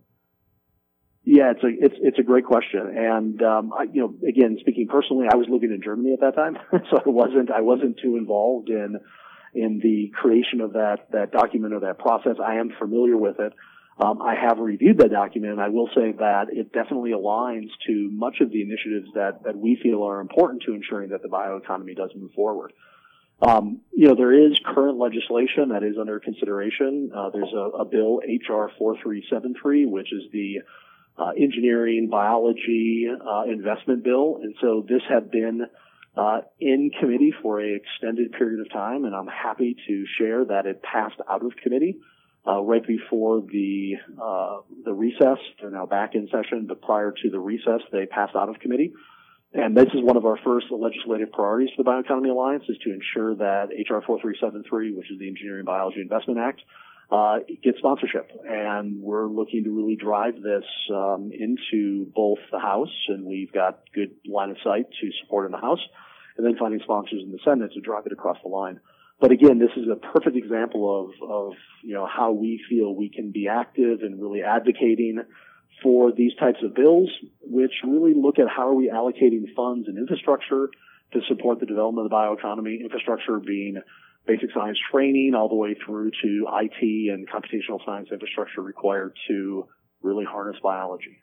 Yeah, 1.30 1.52
it's 1.52 1.64
a 1.64 1.68
it's 1.68 1.96
it's 2.00 2.20
a 2.20 2.24
great 2.24 2.46
question, 2.46 2.80
and 2.96 3.42
um, 3.44 3.74
I, 3.78 3.84
you 3.92 4.00
know, 4.00 4.16
again, 4.26 4.56
speaking 4.62 4.88
personally, 4.88 5.28
I 5.30 5.36
was 5.36 5.48
living 5.50 5.72
in 5.72 5.82
Germany 5.84 6.14
at 6.14 6.22
that 6.22 6.36
time, 6.36 6.58
so 6.90 7.00
I 7.06 7.10
wasn't 7.10 7.52
I 7.52 7.60
wasn't 7.60 8.00
too 8.02 8.16
involved 8.16 8.70
in 8.70 8.96
in 9.54 9.80
the 9.84 10.10
creation 10.16 10.62
of 10.62 10.72
that 10.74 11.08
that 11.12 11.34
document 11.34 11.74
or 11.74 11.82
that 11.82 12.00
process. 12.00 12.38
I 12.42 12.56
am 12.56 12.72
familiar 12.80 13.18
with 13.18 13.40
it. 13.40 13.52
Um, 14.00 14.22
I 14.22 14.36
have 14.36 14.60
reviewed 14.60 15.00
that 15.00 15.12
document, 15.12 15.54
and 15.54 15.62
I 15.62 15.70
will 15.70 15.90
say 15.96 16.12
that 16.12 16.48
it 16.52 16.72
definitely 16.72 17.12
aligns 17.12 17.70
to 17.88 18.10
much 18.12 18.42
of 18.42 18.52
the 18.52 18.62
initiatives 18.62 19.10
that 19.16 19.44
that 19.44 19.58
we 19.58 19.80
feel 19.82 20.04
are 20.04 20.20
important 20.20 20.64
to 20.64 20.74
ensuring 20.74 21.10
that 21.10 21.24
the 21.24 21.30
bioeconomy 21.30 21.96
does 21.96 22.12
move 22.16 22.32
forward. 22.34 22.74
Um, 23.42 23.82
you 23.92 24.08
know, 24.08 24.16
there 24.16 24.34
is 24.34 24.60
current 24.66 24.98
legislation 24.98 25.70
that 25.70 25.84
is 25.84 25.96
under 26.00 26.20
consideration. 26.20 27.12
Uh, 27.16 27.30
there's 27.32 27.54
a, 27.54 27.82
a, 27.82 27.86
bill, 27.86 28.18
HR 28.18 28.72
4373, 28.78 29.86
which 29.86 30.12
is 30.12 30.24
the 30.32 30.62
uh, 31.18 31.30
engineering 31.38 32.10
biology 32.10 33.08
uh, 33.08 33.44
investment 33.44 34.04
bill. 34.04 34.40
And 34.42 34.56
so 34.60 34.84
this 34.88 35.02
had 35.08 35.30
been 35.30 35.68
uh, 36.16 36.42
in 36.60 36.90
committee 37.00 37.34
for 37.44 37.60
an 37.60 37.80
extended 37.80 38.32
period 38.32 38.60
of 38.60 38.72
time, 38.72 39.06
and 39.06 39.16
I'm 39.16 39.28
happy 39.28 39.76
to 39.88 40.06
share 40.18 40.46
that 40.46 40.66
it 40.66 40.82
passed 40.82 41.20
out 41.30 41.46
of 41.46 41.56
committee 41.62 42.00
uh, 42.48 42.62
right 42.62 42.86
before 42.86 43.42
the 43.42 43.96
uh, 44.22 44.58
the 44.86 44.94
recess. 44.94 45.38
They're 45.60 45.72
now 45.72 45.86
back 45.86 46.16
in 46.16 46.28
session, 46.28 46.66
but 46.68 46.82
prior 46.82 47.12
to 47.12 47.30
the 47.30 47.40
recess, 47.40 47.82
they 47.92 48.06
passed 48.06 48.36
out 48.36 48.50
of 48.50 48.60
committee. 48.60 48.94
And 49.54 49.76
this 49.76 49.88
is 49.94 50.04
one 50.04 50.18
of 50.18 50.26
our 50.26 50.38
first 50.44 50.68
legislative 50.72 51.32
priorities 51.32 51.70
for 51.76 51.84
the 51.84 51.90
Bioeconomy 51.90 52.30
Alliance 52.30 52.64
is 52.68 52.78
to 52.84 52.94
ensure 52.94 53.36
that 53.36 53.70
HR 53.72 54.04
4373, 54.06 54.94
which 54.94 55.10
is 55.10 55.20
the 55.20 55.28
Engineering 55.28 55.66
Biology 55.66 56.02
Investment 56.02 56.40
Act, 56.40 56.62
uh, 57.10 57.40
gets 57.64 57.78
sponsorship. 57.78 58.30
And 58.46 59.02
we're 59.02 59.28
looking 59.28 59.64
to 59.64 59.70
really 59.70 59.96
drive 59.96 60.36
this 60.36 60.66
um, 60.94 61.32
into 61.34 62.12
both 62.14 62.40
the 62.52 62.60
House, 62.60 62.94
and 63.08 63.26
we've 63.26 63.52
got 63.52 63.80
good 63.94 64.12
line 64.26 64.52
of 64.52 64.58
sight 64.64 64.88
to 65.02 65.10
support 65.24 65.46
in 65.46 65.54
the 65.54 65.58
House, 65.62 65.82
and 66.38 66.46
then 66.46 66.58
finding 66.60 66.82
sponsors 66.84 67.24
in 67.24 67.32
the 67.32 67.40
Senate 67.46 67.72
to 67.74 67.82
drive 67.82 68.06
it 68.06 68.12
across 68.12 68.38
the 68.44 68.50
line. 68.50 68.80
But 69.20 69.32
again, 69.32 69.58
this 69.58 69.72
is 69.76 69.88
a 69.92 69.96
perfect 69.96 70.36
example 70.36 71.10
of, 71.22 71.30
of 71.30 71.54
you 71.84 71.96
know 71.96 72.06
how 72.08 72.32
we 72.32 72.62
feel 72.70 72.96
we 72.96 73.10
can 73.10 73.32
be 73.32 73.48
active 73.48 74.02
and 74.02 74.22
really 74.22 74.44
advocating 74.44 75.24
for 75.82 76.12
these 76.12 76.34
types 76.40 76.60
of 76.64 76.76
bills, 76.76 77.10
which 77.42 77.72
really 77.84 78.14
look 78.16 78.40
at 78.40 78.48
how 78.48 78.68
are 78.70 78.74
we 78.74 78.92
allocating 78.94 79.44
funds 79.56 79.88
and 79.88 79.98
infrastructure 79.98 80.70
to 81.14 81.20
support 81.28 81.60
the 81.60 81.66
development 81.66 82.06
of 82.06 82.10
the 82.12 82.16
bioeconomy, 82.16 82.82
infrastructure 82.82 83.40
being 83.40 83.82
basic 84.28 84.52
science 84.54 84.78
training 84.92 85.34
all 85.36 85.48
the 85.48 85.56
way 85.56 85.76
through 85.86 86.12
to 86.22 86.46
IT 86.62 87.12
and 87.12 87.28
computational 87.30 87.84
science 87.86 88.10
infrastructure 88.12 88.62
required 88.62 89.16
to 89.28 89.66
really 90.02 90.26
harness 90.26 90.58
biology. 90.62 91.22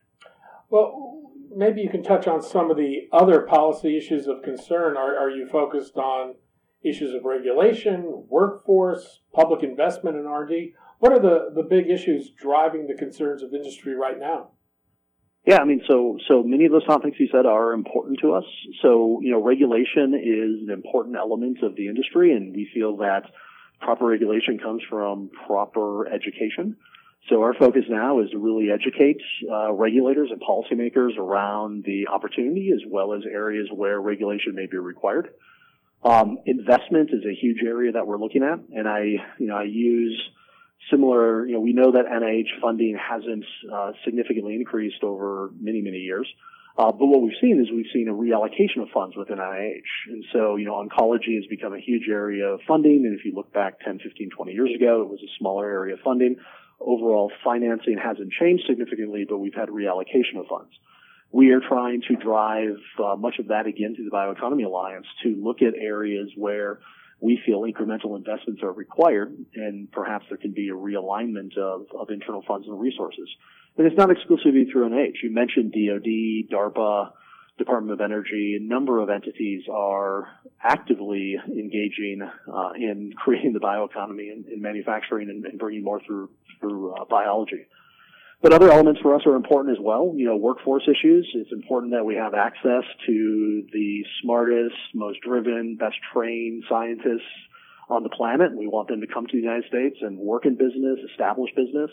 Well, 0.70 1.22
maybe 1.54 1.82
you 1.82 1.90
can 1.90 2.02
touch 2.02 2.26
on 2.26 2.42
some 2.42 2.70
of 2.70 2.76
the 2.76 3.08
other 3.12 3.42
policy 3.42 3.96
issues 3.96 4.26
of 4.26 4.42
concern. 4.42 4.96
Are, 4.96 5.16
are 5.16 5.30
you 5.30 5.46
focused 5.48 5.96
on 5.96 6.34
issues 6.84 7.14
of 7.14 7.24
regulation, 7.24 8.24
workforce, 8.28 9.20
public 9.32 9.62
investment 9.62 10.16
in 10.16 10.26
R&D? 10.26 10.74
What 10.98 11.12
are 11.12 11.18
the, 11.18 11.50
the 11.54 11.62
big 11.62 11.90
issues 11.90 12.30
driving 12.30 12.86
the 12.86 12.94
concerns 12.94 13.42
of 13.42 13.52
industry 13.52 13.94
right 13.94 14.18
now? 14.18 14.50
Yeah, 15.46 15.58
I 15.58 15.64
mean, 15.64 15.82
so 15.86 16.16
so 16.26 16.42
many 16.42 16.64
of 16.64 16.72
those 16.72 16.86
topics 16.86 17.20
you 17.20 17.28
said 17.30 17.44
are 17.44 17.72
important 17.72 18.18
to 18.22 18.32
us. 18.32 18.44
So 18.80 19.20
you 19.22 19.30
know, 19.30 19.42
regulation 19.42 20.14
is 20.14 20.66
an 20.66 20.72
important 20.72 21.16
element 21.16 21.58
of 21.62 21.76
the 21.76 21.88
industry, 21.88 22.32
and 22.32 22.56
we 22.56 22.66
feel 22.72 22.96
that 22.98 23.24
proper 23.80 24.06
regulation 24.06 24.58
comes 24.58 24.82
from 24.88 25.30
proper 25.46 26.08
education. 26.08 26.76
So 27.28 27.42
our 27.42 27.54
focus 27.54 27.84
now 27.88 28.20
is 28.20 28.30
to 28.30 28.38
really 28.38 28.70
educate 28.70 29.20
uh, 29.50 29.72
regulators 29.72 30.30
and 30.30 30.40
policymakers 30.40 31.16
around 31.18 31.84
the 31.84 32.08
opportunity 32.08 32.70
as 32.74 32.80
well 32.86 33.14
as 33.14 33.22
areas 33.30 33.68
where 33.72 34.00
regulation 34.00 34.54
may 34.54 34.66
be 34.66 34.76
required. 34.76 35.28
Um, 36.04 36.38
investment 36.44 37.10
is 37.12 37.24
a 37.24 37.34
huge 37.34 37.62
area 37.66 37.92
that 37.92 38.06
we're 38.06 38.18
looking 38.18 38.42
at, 38.42 38.58
and 38.76 38.86
I, 38.86 39.04
you 39.38 39.46
know, 39.46 39.56
I 39.56 39.64
use 39.64 40.20
similar. 40.90 41.46
You 41.46 41.54
know, 41.54 41.60
we 41.60 41.72
know 41.72 41.92
that 41.92 42.04
NIH 42.04 42.60
funding 42.60 42.98
hasn't 43.00 43.46
uh, 43.72 43.92
significantly 44.04 44.54
increased 44.54 45.02
over 45.02 45.50
many, 45.58 45.80
many 45.80 45.98
years. 45.98 46.28
Uh, 46.76 46.90
but 46.90 47.06
what 47.06 47.22
we've 47.22 47.38
seen 47.40 47.58
is 47.60 47.70
we've 47.72 47.90
seen 47.92 48.08
a 48.08 48.12
reallocation 48.12 48.82
of 48.82 48.88
funds 48.92 49.16
within 49.16 49.38
NIH. 49.38 49.80
And 50.08 50.24
so, 50.32 50.56
you 50.56 50.66
know, 50.66 50.74
oncology 50.74 51.36
has 51.36 51.46
become 51.48 51.72
a 51.72 51.78
huge 51.78 52.08
area 52.10 52.48
of 52.48 52.60
funding. 52.66 53.06
And 53.06 53.18
if 53.18 53.24
you 53.24 53.32
look 53.32 53.52
back 53.52 53.78
10, 53.80 54.00
15, 54.00 54.30
20 54.30 54.52
years 54.52 54.70
ago, 54.74 55.02
it 55.02 55.08
was 55.08 55.20
a 55.22 55.30
smaller 55.38 55.70
area 55.70 55.94
of 55.94 56.00
funding. 56.00 56.36
Overall 56.80 57.30
financing 57.44 57.96
hasn't 57.96 58.32
changed 58.32 58.64
significantly, 58.66 59.24
but 59.26 59.38
we've 59.38 59.54
had 59.54 59.68
reallocation 59.68 60.40
of 60.40 60.46
funds 60.48 60.74
we 61.34 61.50
are 61.50 61.60
trying 61.60 62.00
to 62.02 62.14
drive 62.14 62.76
uh, 63.04 63.16
much 63.16 63.40
of 63.40 63.48
that 63.48 63.66
again 63.66 63.96
through 63.96 64.04
the 64.04 64.10
Bioeconomy 64.12 64.64
Alliance 64.64 65.06
to 65.24 65.34
look 65.42 65.62
at 65.62 65.74
areas 65.74 66.30
where 66.36 66.78
we 67.20 67.40
feel 67.44 67.62
incremental 67.62 68.16
investments 68.16 68.62
are 68.62 68.70
required 68.70 69.34
and 69.56 69.90
perhaps 69.90 70.26
there 70.28 70.38
can 70.38 70.52
be 70.52 70.68
a 70.68 70.72
realignment 70.72 71.58
of, 71.58 71.86
of 71.98 72.10
internal 72.10 72.44
funds 72.46 72.68
and 72.68 72.78
resources. 72.78 73.28
And 73.76 73.84
it's 73.84 73.96
not 73.96 74.12
exclusively 74.12 74.66
through 74.70 74.88
NIH. 74.90 75.24
You 75.24 75.34
mentioned 75.34 75.72
DOD, 75.72 76.56
DARPA, 76.56 77.10
Department 77.58 77.92
of 77.92 78.00
Energy, 78.00 78.56
a 78.60 78.62
number 78.62 79.00
of 79.00 79.10
entities 79.10 79.62
are 79.72 80.28
actively 80.62 81.36
engaging 81.48 82.20
uh, 82.22 82.70
in 82.76 83.12
creating 83.16 83.54
the 83.54 83.60
bioeconomy 83.60 84.30
and, 84.30 84.44
and 84.46 84.62
manufacturing 84.62 85.28
and, 85.30 85.44
and, 85.44 85.58
bringing 85.58 85.82
more 85.82 86.00
through 86.04 86.30
through 86.60 86.94
uh, 86.94 87.04
biology. 87.04 87.66
But 88.44 88.52
other 88.52 88.70
elements 88.70 89.00
for 89.00 89.14
us 89.14 89.22
are 89.24 89.36
important 89.36 89.74
as 89.74 89.82
well. 89.82 90.12
You 90.14 90.26
know, 90.26 90.36
workforce 90.36 90.82
issues. 90.86 91.26
It's 91.32 91.50
important 91.50 91.92
that 91.92 92.04
we 92.04 92.16
have 92.16 92.34
access 92.34 92.84
to 93.06 93.66
the 93.72 94.04
smartest, 94.20 94.76
most 94.92 95.22
driven, 95.22 95.76
best 95.76 95.96
trained 96.12 96.64
scientists 96.68 97.24
on 97.88 98.02
the 98.02 98.10
planet. 98.10 98.54
We 98.54 98.66
want 98.66 98.88
them 98.88 99.00
to 99.00 99.06
come 99.06 99.26
to 99.26 99.32
the 99.32 99.42
United 99.42 99.64
States 99.68 99.96
and 100.02 100.18
work 100.18 100.44
in 100.44 100.56
business, 100.56 100.98
establish 101.10 101.52
business. 101.56 101.90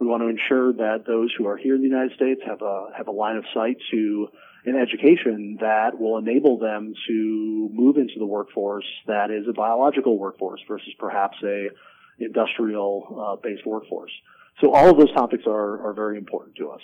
We 0.00 0.08
want 0.08 0.24
to 0.24 0.26
ensure 0.26 0.72
that 0.72 1.04
those 1.06 1.32
who 1.38 1.46
are 1.46 1.56
here 1.56 1.76
in 1.76 1.82
the 1.82 1.86
United 1.86 2.16
States 2.16 2.40
have 2.44 2.62
a 2.62 2.88
have 2.98 3.06
a 3.06 3.12
line 3.12 3.36
of 3.36 3.44
sight 3.54 3.76
to 3.92 4.26
an 4.66 4.74
education 4.74 5.58
that 5.60 6.00
will 6.00 6.18
enable 6.18 6.58
them 6.58 6.94
to 7.06 7.70
move 7.72 7.98
into 7.98 8.18
the 8.18 8.26
workforce 8.26 8.90
that 9.06 9.30
is 9.30 9.46
a 9.48 9.52
biological 9.52 10.18
workforce 10.18 10.60
versus 10.66 10.92
perhaps 10.98 11.36
a 11.44 11.68
industrial 12.18 13.14
uh, 13.14 13.36
based 13.40 13.64
workforce. 13.64 14.10
So 14.60 14.72
all 14.72 14.90
of 14.90 14.98
those 14.98 15.12
topics 15.12 15.44
are, 15.46 15.88
are 15.88 15.92
very 15.94 16.16
important 16.16 16.56
to 16.56 16.70
us. 16.70 16.80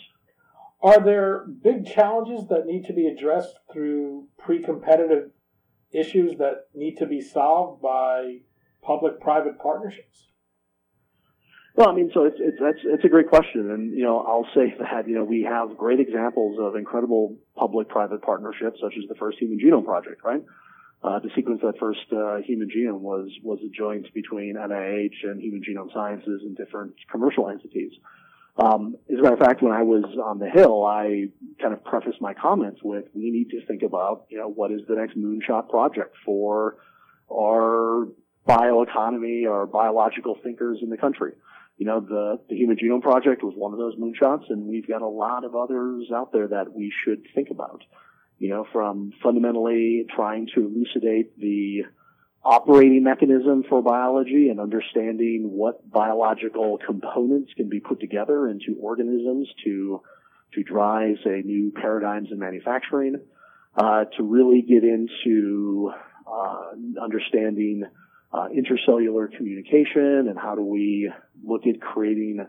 Are 0.82 1.00
there 1.00 1.46
big 1.46 1.86
challenges 1.86 2.48
that 2.48 2.66
need 2.66 2.86
to 2.86 2.92
be 2.92 3.06
addressed 3.06 3.54
through 3.72 4.28
pre-competitive 4.38 5.30
issues 5.92 6.38
that 6.38 6.66
need 6.74 6.96
to 6.96 7.06
be 7.06 7.20
solved 7.20 7.82
by 7.82 8.38
public-private 8.82 9.58
partnerships? 9.58 10.28
Well, 11.76 11.88
I 11.88 11.94
mean, 11.94 12.10
so 12.12 12.24
it's 12.24 12.36
it's 12.40 12.58
that's 12.60 12.78
it's 12.84 13.04
a 13.04 13.08
great 13.08 13.28
question, 13.28 13.70
and 13.70 13.96
you 13.96 14.04
know, 14.04 14.18
I'll 14.18 14.46
say 14.54 14.74
that 14.80 15.06
you 15.06 15.14
know 15.14 15.24
we 15.24 15.46
have 15.48 15.76
great 15.76 16.00
examples 16.00 16.58
of 16.60 16.76
incredible 16.76 17.36
public-private 17.56 18.22
partnerships, 18.22 18.80
such 18.82 18.94
as 18.98 19.08
the 19.08 19.14
first 19.14 19.38
Human 19.38 19.58
Genome 19.58 19.84
Project, 19.84 20.22
right? 20.24 20.42
Uh, 21.02 21.18
to 21.18 21.28
sequence 21.34 21.60
that 21.62 21.78
first 21.78 22.00
uh, 22.12 22.36
human 22.44 22.68
genome 22.68 23.00
was 23.00 23.30
was 23.42 23.58
a 23.64 23.70
joint 23.70 24.12
between 24.12 24.56
NIH 24.56 25.24
and 25.24 25.40
Human 25.40 25.62
Genome 25.62 25.90
Sciences 25.94 26.42
and 26.42 26.54
different 26.54 26.92
commercial 27.10 27.48
entities. 27.48 27.92
Um, 28.58 28.96
as 29.10 29.18
a 29.18 29.22
matter 29.22 29.34
of 29.34 29.40
fact, 29.40 29.62
when 29.62 29.72
I 29.72 29.82
was 29.82 30.04
on 30.22 30.38
the 30.38 30.50
Hill, 30.50 30.84
I 30.84 31.28
kind 31.58 31.72
of 31.72 31.82
prefaced 31.84 32.20
my 32.20 32.34
comments 32.34 32.80
with, 32.84 33.06
"We 33.14 33.30
need 33.30 33.48
to 33.50 33.64
think 33.64 33.82
about, 33.82 34.26
you 34.28 34.36
know, 34.36 34.48
what 34.48 34.72
is 34.72 34.82
the 34.86 34.96
next 34.96 35.16
moonshot 35.16 35.70
project 35.70 36.16
for 36.22 36.76
our 37.32 38.08
bioeconomy, 38.46 39.50
our 39.50 39.64
biological 39.66 40.34
thinkers 40.42 40.80
in 40.82 40.90
the 40.90 40.98
country." 40.98 41.32
You 41.78 41.86
know, 41.86 42.00
the 42.00 42.40
the 42.50 42.56
Human 42.56 42.76
Genome 42.76 43.00
Project 43.00 43.42
was 43.42 43.54
one 43.56 43.72
of 43.72 43.78
those 43.78 43.96
moonshots, 43.96 44.50
and 44.50 44.66
we've 44.66 44.86
got 44.86 45.00
a 45.00 45.08
lot 45.08 45.44
of 45.44 45.56
others 45.56 46.10
out 46.14 46.30
there 46.30 46.48
that 46.48 46.74
we 46.74 46.92
should 47.04 47.26
think 47.34 47.48
about 47.48 47.84
you 48.40 48.48
know, 48.48 48.66
from 48.72 49.12
fundamentally 49.22 50.06
trying 50.16 50.48
to 50.54 50.66
elucidate 50.66 51.38
the 51.38 51.82
operating 52.42 53.04
mechanism 53.04 53.62
for 53.68 53.82
biology 53.82 54.48
and 54.48 54.58
understanding 54.58 55.50
what 55.52 55.88
biological 55.88 56.78
components 56.84 57.52
can 57.54 57.68
be 57.68 57.80
put 57.80 58.00
together 58.00 58.48
into 58.48 58.80
organisms 58.80 59.46
to 59.62 60.00
to 60.54 60.64
drive, 60.64 61.16
say, 61.22 61.42
new 61.44 61.70
paradigms 61.70 62.28
in 62.32 62.38
manufacturing, 62.40 63.14
uh, 63.76 64.04
to 64.16 64.22
really 64.24 64.62
get 64.62 64.82
into 64.82 65.92
uh, 66.26 66.70
understanding 67.00 67.84
uh, 68.32 68.48
intercellular 68.48 69.30
communication 69.36 70.26
and 70.28 70.36
how 70.36 70.56
do 70.56 70.62
we 70.62 71.12
look 71.44 71.66
at 71.68 71.80
creating 71.80 72.44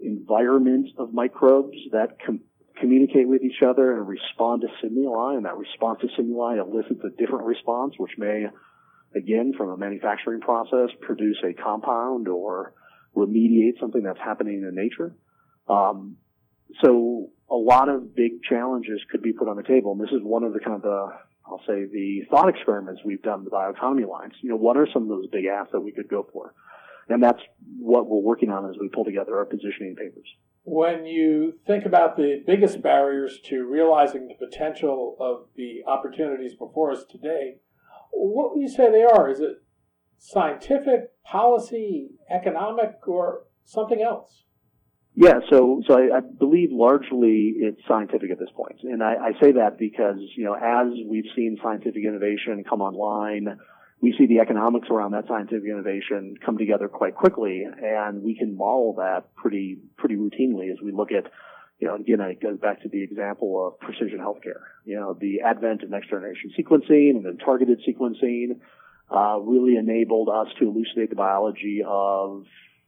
environment 0.00 0.88
of 0.96 1.12
microbes 1.12 1.76
that 1.92 2.16
com- 2.24 2.40
communicate 2.80 3.28
with 3.28 3.42
each 3.42 3.62
other 3.66 3.96
and 3.96 4.08
respond 4.08 4.62
to 4.62 4.68
stimuli, 4.78 5.34
and 5.34 5.44
that 5.44 5.56
response 5.56 6.00
to 6.02 6.08
stimuli 6.14 6.58
elicits 6.58 7.00
a 7.04 7.10
different 7.18 7.44
response, 7.44 7.94
which 7.98 8.12
may, 8.18 8.46
again, 9.14 9.52
from 9.56 9.70
a 9.70 9.76
manufacturing 9.76 10.40
process, 10.40 10.90
produce 11.00 11.38
a 11.44 11.54
compound 11.54 12.28
or 12.28 12.74
remediate 13.16 13.80
something 13.80 14.02
that's 14.02 14.18
happening 14.18 14.64
in 14.68 14.74
nature. 14.74 15.14
Um, 15.68 16.16
so 16.82 17.30
a 17.50 17.54
lot 17.54 17.88
of 17.88 18.14
big 18.14 18.42
challenges 18.48 19.00
could 19.10 19.22
be 19.22 19.32
put 19.32 19.48
on 19.48 19.56
the 19.56 19.62
table, 19.62 19.92
and 19.92 20.00
this 20.00 20.10
is 20.10 20.20
one 20.22 20.44
of 20.44 20.52
the 20.52 20.60
kind 20.60 20.76
of 20.76 20.82
the 20.82 21.08
I'll 21.48 21.62
say 21.66 21.86
the 21.86 22.22
thought 22.28 22.48
experiments 22.48 23.02
we've 23.04 23.22
done 23.22 23.44
with 23.44 23.52
the 23.52 23.56
Bioeconomy 23.56 24.04
Alliance. 24.04 24.34
You 24.42 24.50
know, 24.50 24.56
what 24.56 24.76
are 24.76 24.88
some 24.92 25.04
of 25.04 25.08
those 25.08 25.28
big 25.28 25.44
asks 25.44 25.70
that 25.72 25.80
we 25.80 25.92
could 25.92 26.08
go 26.08 26.26
for? 26.32 26.52
And 27.08 27.22
that's 27.22 27.38
what 27.78 28.08
we're 28.08 28.18
working 28.18 28.50
on 28.50 28.68
as 28.68 28.74
we 28.80 28.88
pull 28.88 29.04
together 29.04 29.36
our 29.36 29.44
positioning 29.44 29.94
papers 29.94 30.26
when 30.66 31.06
you 31.06 31.54
think 31.64 31.86
about 31.86 32.16
the 32.16 32.42
biggest 32.44 32.82
barriers 32.82 33.38
to 33.44 33.64
realizing 33.64 34.26
the 34.26 34.34
potential 34.34 35.16
of 35.20 35.46
the 35.56 35.84
opportunities 35.86 36.54
before 36.54 36.90
us 36.90 37.04
today, 37.08 37.58
what 38.10 38.50
would 38.50 38.60
you 38.60 38.68
say 38.68 38.90
they 38.90 39.04
are? 39.04 39.30
Is 39.30 39.38
it 39.38 39.62
scientific, 40.18 41.22
policy, 41.24 42.08
economic, 42.28 42.96
or 43.06 43.44
something 43.64 44.02
else? 44.02 44.42
Yeah, 45.14 45.38
so 45.48 45.82
so 45.86 45.94
I, 45.94 46.18
I, 46.18 46.20
believe 46.20 46.70
largely 46.72 47.54
it's 47.56 47.80
scientific 47.88 48.30
at 48.32 48.38
this 48.38 48.50
point, 48.54 48.80
and 48.82 49.02
I, 49.02 49.14
I, 49.14 49.40
say 49.40 49.52
that 49.52 49.78
because 49.78 50.18
you 50.36 50.44
know 50.44 50.54
as 50.54 50.88
we've 51.08 51.24
seen 51.34 51.56
scientific 51.62 52.04
innovation 52.04 52.64
come 52.68 52.82
online, 52.82 53.58
we 54.00 54.14
see 54.18 54.26
the 54.26 54.40
economics 54.40 54.88
around 54.90 55.12
that 55.12 55.26
scientific 55.26 55.64
innovation 55.64 56.36
come 56.44 56.58
together 56.58 56.88
quite 56.88 57.14
quickly, 57.14 57.64
and 57.64 58.22
we 58.22 58.36
can 58.36 58.56
model 58.56 58.94
that 58.98 59.34
pretty 59.34 59.78
pretty 59.96 60.16
routinely 60.16 60.70
as 60.70 60.78
we 60.82 60.92
look 60.92 61.12
at 61.12 61.30
you 61.78 61.88
know 61.88 61.94
again 61.94 62.20
it 62.20 62.40
goes 62.40 62.58
back 62.58 62.82
to 62.82 62.88
the 62.88 63.02
example 63.02 63.66
of 63.66 63.80
precision 63.80 64.18
healthcare. 64.18 64.60
You 64.84 64.96
know 64.96 65.16
the 65.18 65.40
advent 65.40 65.82
of 65.82 65.90
next 65.90 66.08
generation 66.10 66.52
sequencing 66.58 67.16
and 67.16 67.24
then 67.24 67.38
targeted 67.38 67.80
sequencing 67.88 68.60
uh, 69.10 69.38
really 69.40 69.76
enabled 69.76 70.28
us 70.28 70.48
to 70.58 70.68
elucidate 70.68 71.10
the 71.10 71.16
biology 71.16 71.82
of 71.86 72.44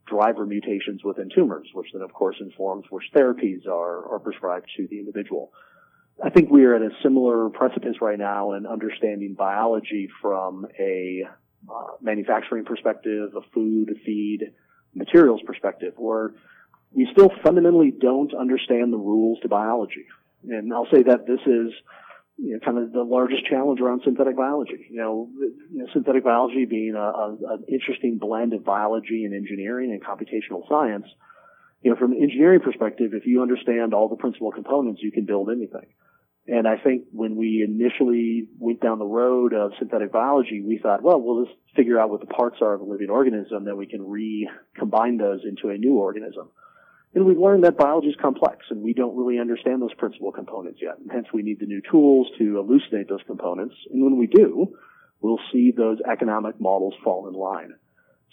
driver 0.07 0.47
mutations 0.47 1.05
within 1.05 1.29
tumors, 1.35 1.69
which 1.75 1.89
then 1.93 2.03
of 2.03 2.13
course 2.13 2.37
informs 2.41 2.85
which 2.91 3.05
therapies 3.15 3.67
are, 3.67 4.15
are 4.15 4.19
prescribed 4.19 4.67
to 4.77 4.87
the 4.89 4.99
individual. 4.99 5.53
I 6.25 6.31
think 6.31 6.51
we 6.51 6.65
are 6.65 6.75
at 6.75 6.83
a 6.83 6.91
similar 7.03 7.49
precipice 7.51 7.97
right 8.01 8.19
now 8.19 8.53
in 8.53 8.67
understanding 8.67 9.35
biology 9.35 10.09
from 10.21 10.67
a 10.79 11.23
uh, 11.69 11.93
manufacturing 12.01 12.65
perspective, 12.65 13.31
a 13.37 13.41
food, 13.55 13.91
a 13.91 14.05
feed, 14.05 14.53
materials 14.95 15.41
perspective, 15.47 15.95
where 15.97 16.33
we 16.93 17.09
still 17.13 17.31
fundamentally 17.43 17.93
don't 17.93 18.35
understand 18.35 18.93
the 18.93 18.97
rules 18.97 19.39
to 19.41 19.49
biology. 19.49 20.07
And 20.49 20.73
I'll 20.73 20.89
say 20.93 21.03
that 21.05 21.27
this 21.27 21.41
is 21.47 21.73
you 22.37 22.55
know, 22.55 22.61
kind 22.65 22.79
of 22.79 22.93
the 22.93 23.03
largest 23.03 23.45
challenge 23.47 23.81
around 23.81 24.03
synthetic 24.05 24.37
biology. 24.37 24.87
You 24.91 24.97
know, 24.97 25.29
you 25.73 25.79
know 25.79 25.87
synthetic 25.93 26.25
biology 26.25 26.65
being 26.65 26.95
a, 26.95 26.99
a, 26.99 27.37
an 27.55 27.65
interesting 27.69 28.19
blend 28.19 28.55
of 28.55 28.65
biology 28.65 29.25
and 29.25 29.35
engineering 29.35 29.93
and 29.93 30.03
computational 30.03 30.69
science. 30.69 31.07
You 31.83 31.91
know, 31.91 31.97
from 31.97 32.13
an 32.13 32.23
engineering 32.23 32.61
perspective, 32.61 33.13
if 33.15 33.27
you 33.27 33.43
understand 33.43 33.95
all 33.95 34.09
the 34.09 34.17
principal 34.17 34.51
components, 34.51 35.01
you 35.03 35.13
can 35.13 35.25
build 35.25 35.51
anything. 35.51 35.87
And 36.49 36.67
I 36.67 36.79
think 36.79 37.05
when 37.13 37.37
we 37.37 37.63
initially 37.63 38.49
went 38.59 38.81
down 38.81 38.99
the 38.99 39.05
road 39.05 39.53
of 39.53 39.73
synthetic 39.79 40.11
biology, 40.11 40.63
we 40.63 40.79
thought, 40.79 41.03
well, 41.03 41.21
we'll 41.21 41.45
just 41.45 41.57
figure 41.77 42.01
out 42.01 42.09
what 42.09 42.21
the 42.21 42.27
parts 42.27 42.57
are 42.63 42.73
of 42.73 42.81
a 42.81 42.85
living 42.85 43.11
organism, 43.11 43.67
then 43.67 43.77
we 43.77 43.87
can 43.87 44.03
recombine 44.03 45.19
those 45.19 45.41
into 45.45 45.69
a 45.69 45.77
new 45.77 45.97
organism. 45.97 46.49
And 47.15 47.27
we've 47.27 47.39
learned 47.39 47.65
that 47.65 47.77
biology 47.77 48.09
is 48.09 48.17
complex 48.21 48.65
and 48.71 48.83
we 48.83 48.95
don't 48.95 49.17
really 49.17 49.39
understand 49.39 49.83
those 49.83 49.93
principal 49.95 50.33
components 50.33 50.81
yet. 50.81 50.99
And 50.99 51.11
hence 51.11 51.27
we 51.35 51.43
need 51.43 51.61
the 51.61 51.67
new 51.67 51.83
tools 51.91 52.29
to 52.39 52.59
elucidate 52.59 53.09
those 53.09 53.23
components. 53.27 53.75
And 53.91 54.03
when 54.03 54.19
we 54.19 54.27
do, 54.27 54.75
we'll 55.21 55.41
see 55.53 55.71
those 55.71 55.99
economic 56.11 56.59
models 56.59 56.95
fall 57.05 57.29
in 57.29 57.35
line. 57.35 57.75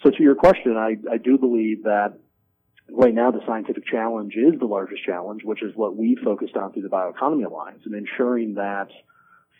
So 0.02 0.10
to 0.10 0.22
your 0.22 0.34
question, 0.36 0.76
I, 0.76 0.96
I 1.10 1.18
do 1.18 1.36
believe 1.36 1.84
that 1.84 2.18
right 2.90 3.14
now 3.14 3.30
the 3.30 3.40
scientific 3.46 3.86
challenge 3.86 4.34
is 4.34 4.58
the 4.58 4.66
largest 4.66 5.04
challenge, 5.04 5.42
which 5.44 5.62
is 5.62 5.72
what 5.74 5.96
we 5.96 6.16
focused 6.22 6.56
on 6.56 6.72
through 6.72 6.82
the 6.82 6.88
Bioeconomy 6.88 7.46
Alliance 7.46 7.82
and 7.84 7.94
ensuring 7.94 8.54
that 8.54 8.88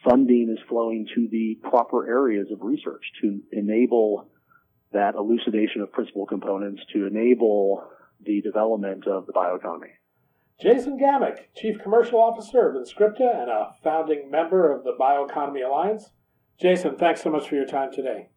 funding 0.04 0.54
is 0.56 0.62
flowing 0.68 1.08
to 1.14 1.28
the 1.30 1.58
proper 1.68 2.06
areas 2.08 2.48
of 2.52 2.62
research 2.62 3.02
to 3.22 3.40
enable 3.52 4.28
that 4.92 5.14
elucidation 5.14 5.80
of 5.80 5.92
principal 5.92 6.26
components, 6.26 6.82
to 6.92 7.06
enable 7.06 7.82
the 8.24 8.40
development 8.40 9.06
of 9.06 9.26
the 9.26 9.32
bioeconomy. 9.32 9.90
Jason 10.60 10.98
Gammack, 10.98 11.40
Chief 11.54 11.78
Commercial 11.82 12.18
Officer 12.18 12.70
of 12.70 12.76
Inscripta 12.76 13.42
and 13.42 13.50
a 13.50 13.74
founding 13.84 14.30
member 14.30 14.72
of 14.72 14.84
the 14.84 14.92
Bioeconomy 14.98 15.66
Alliance. 15.66 16.10
Jason, 16.58 16.96
thanks 16.96 17.22
so 17.22 17.30
much 17.30 17.46
for 17.46 17.56
your 17.56 17.66
time 17.66 17.92
today. 17.92 18.30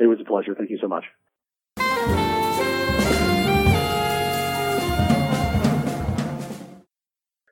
It 0.00 0.06
was 0.06 0.18
a 0.20 0.24
pleasure. 0.24 0.54
Thank 0.54 0.70
you 0.70 0.78
so 0.80 0.88
much. 0.88 1.04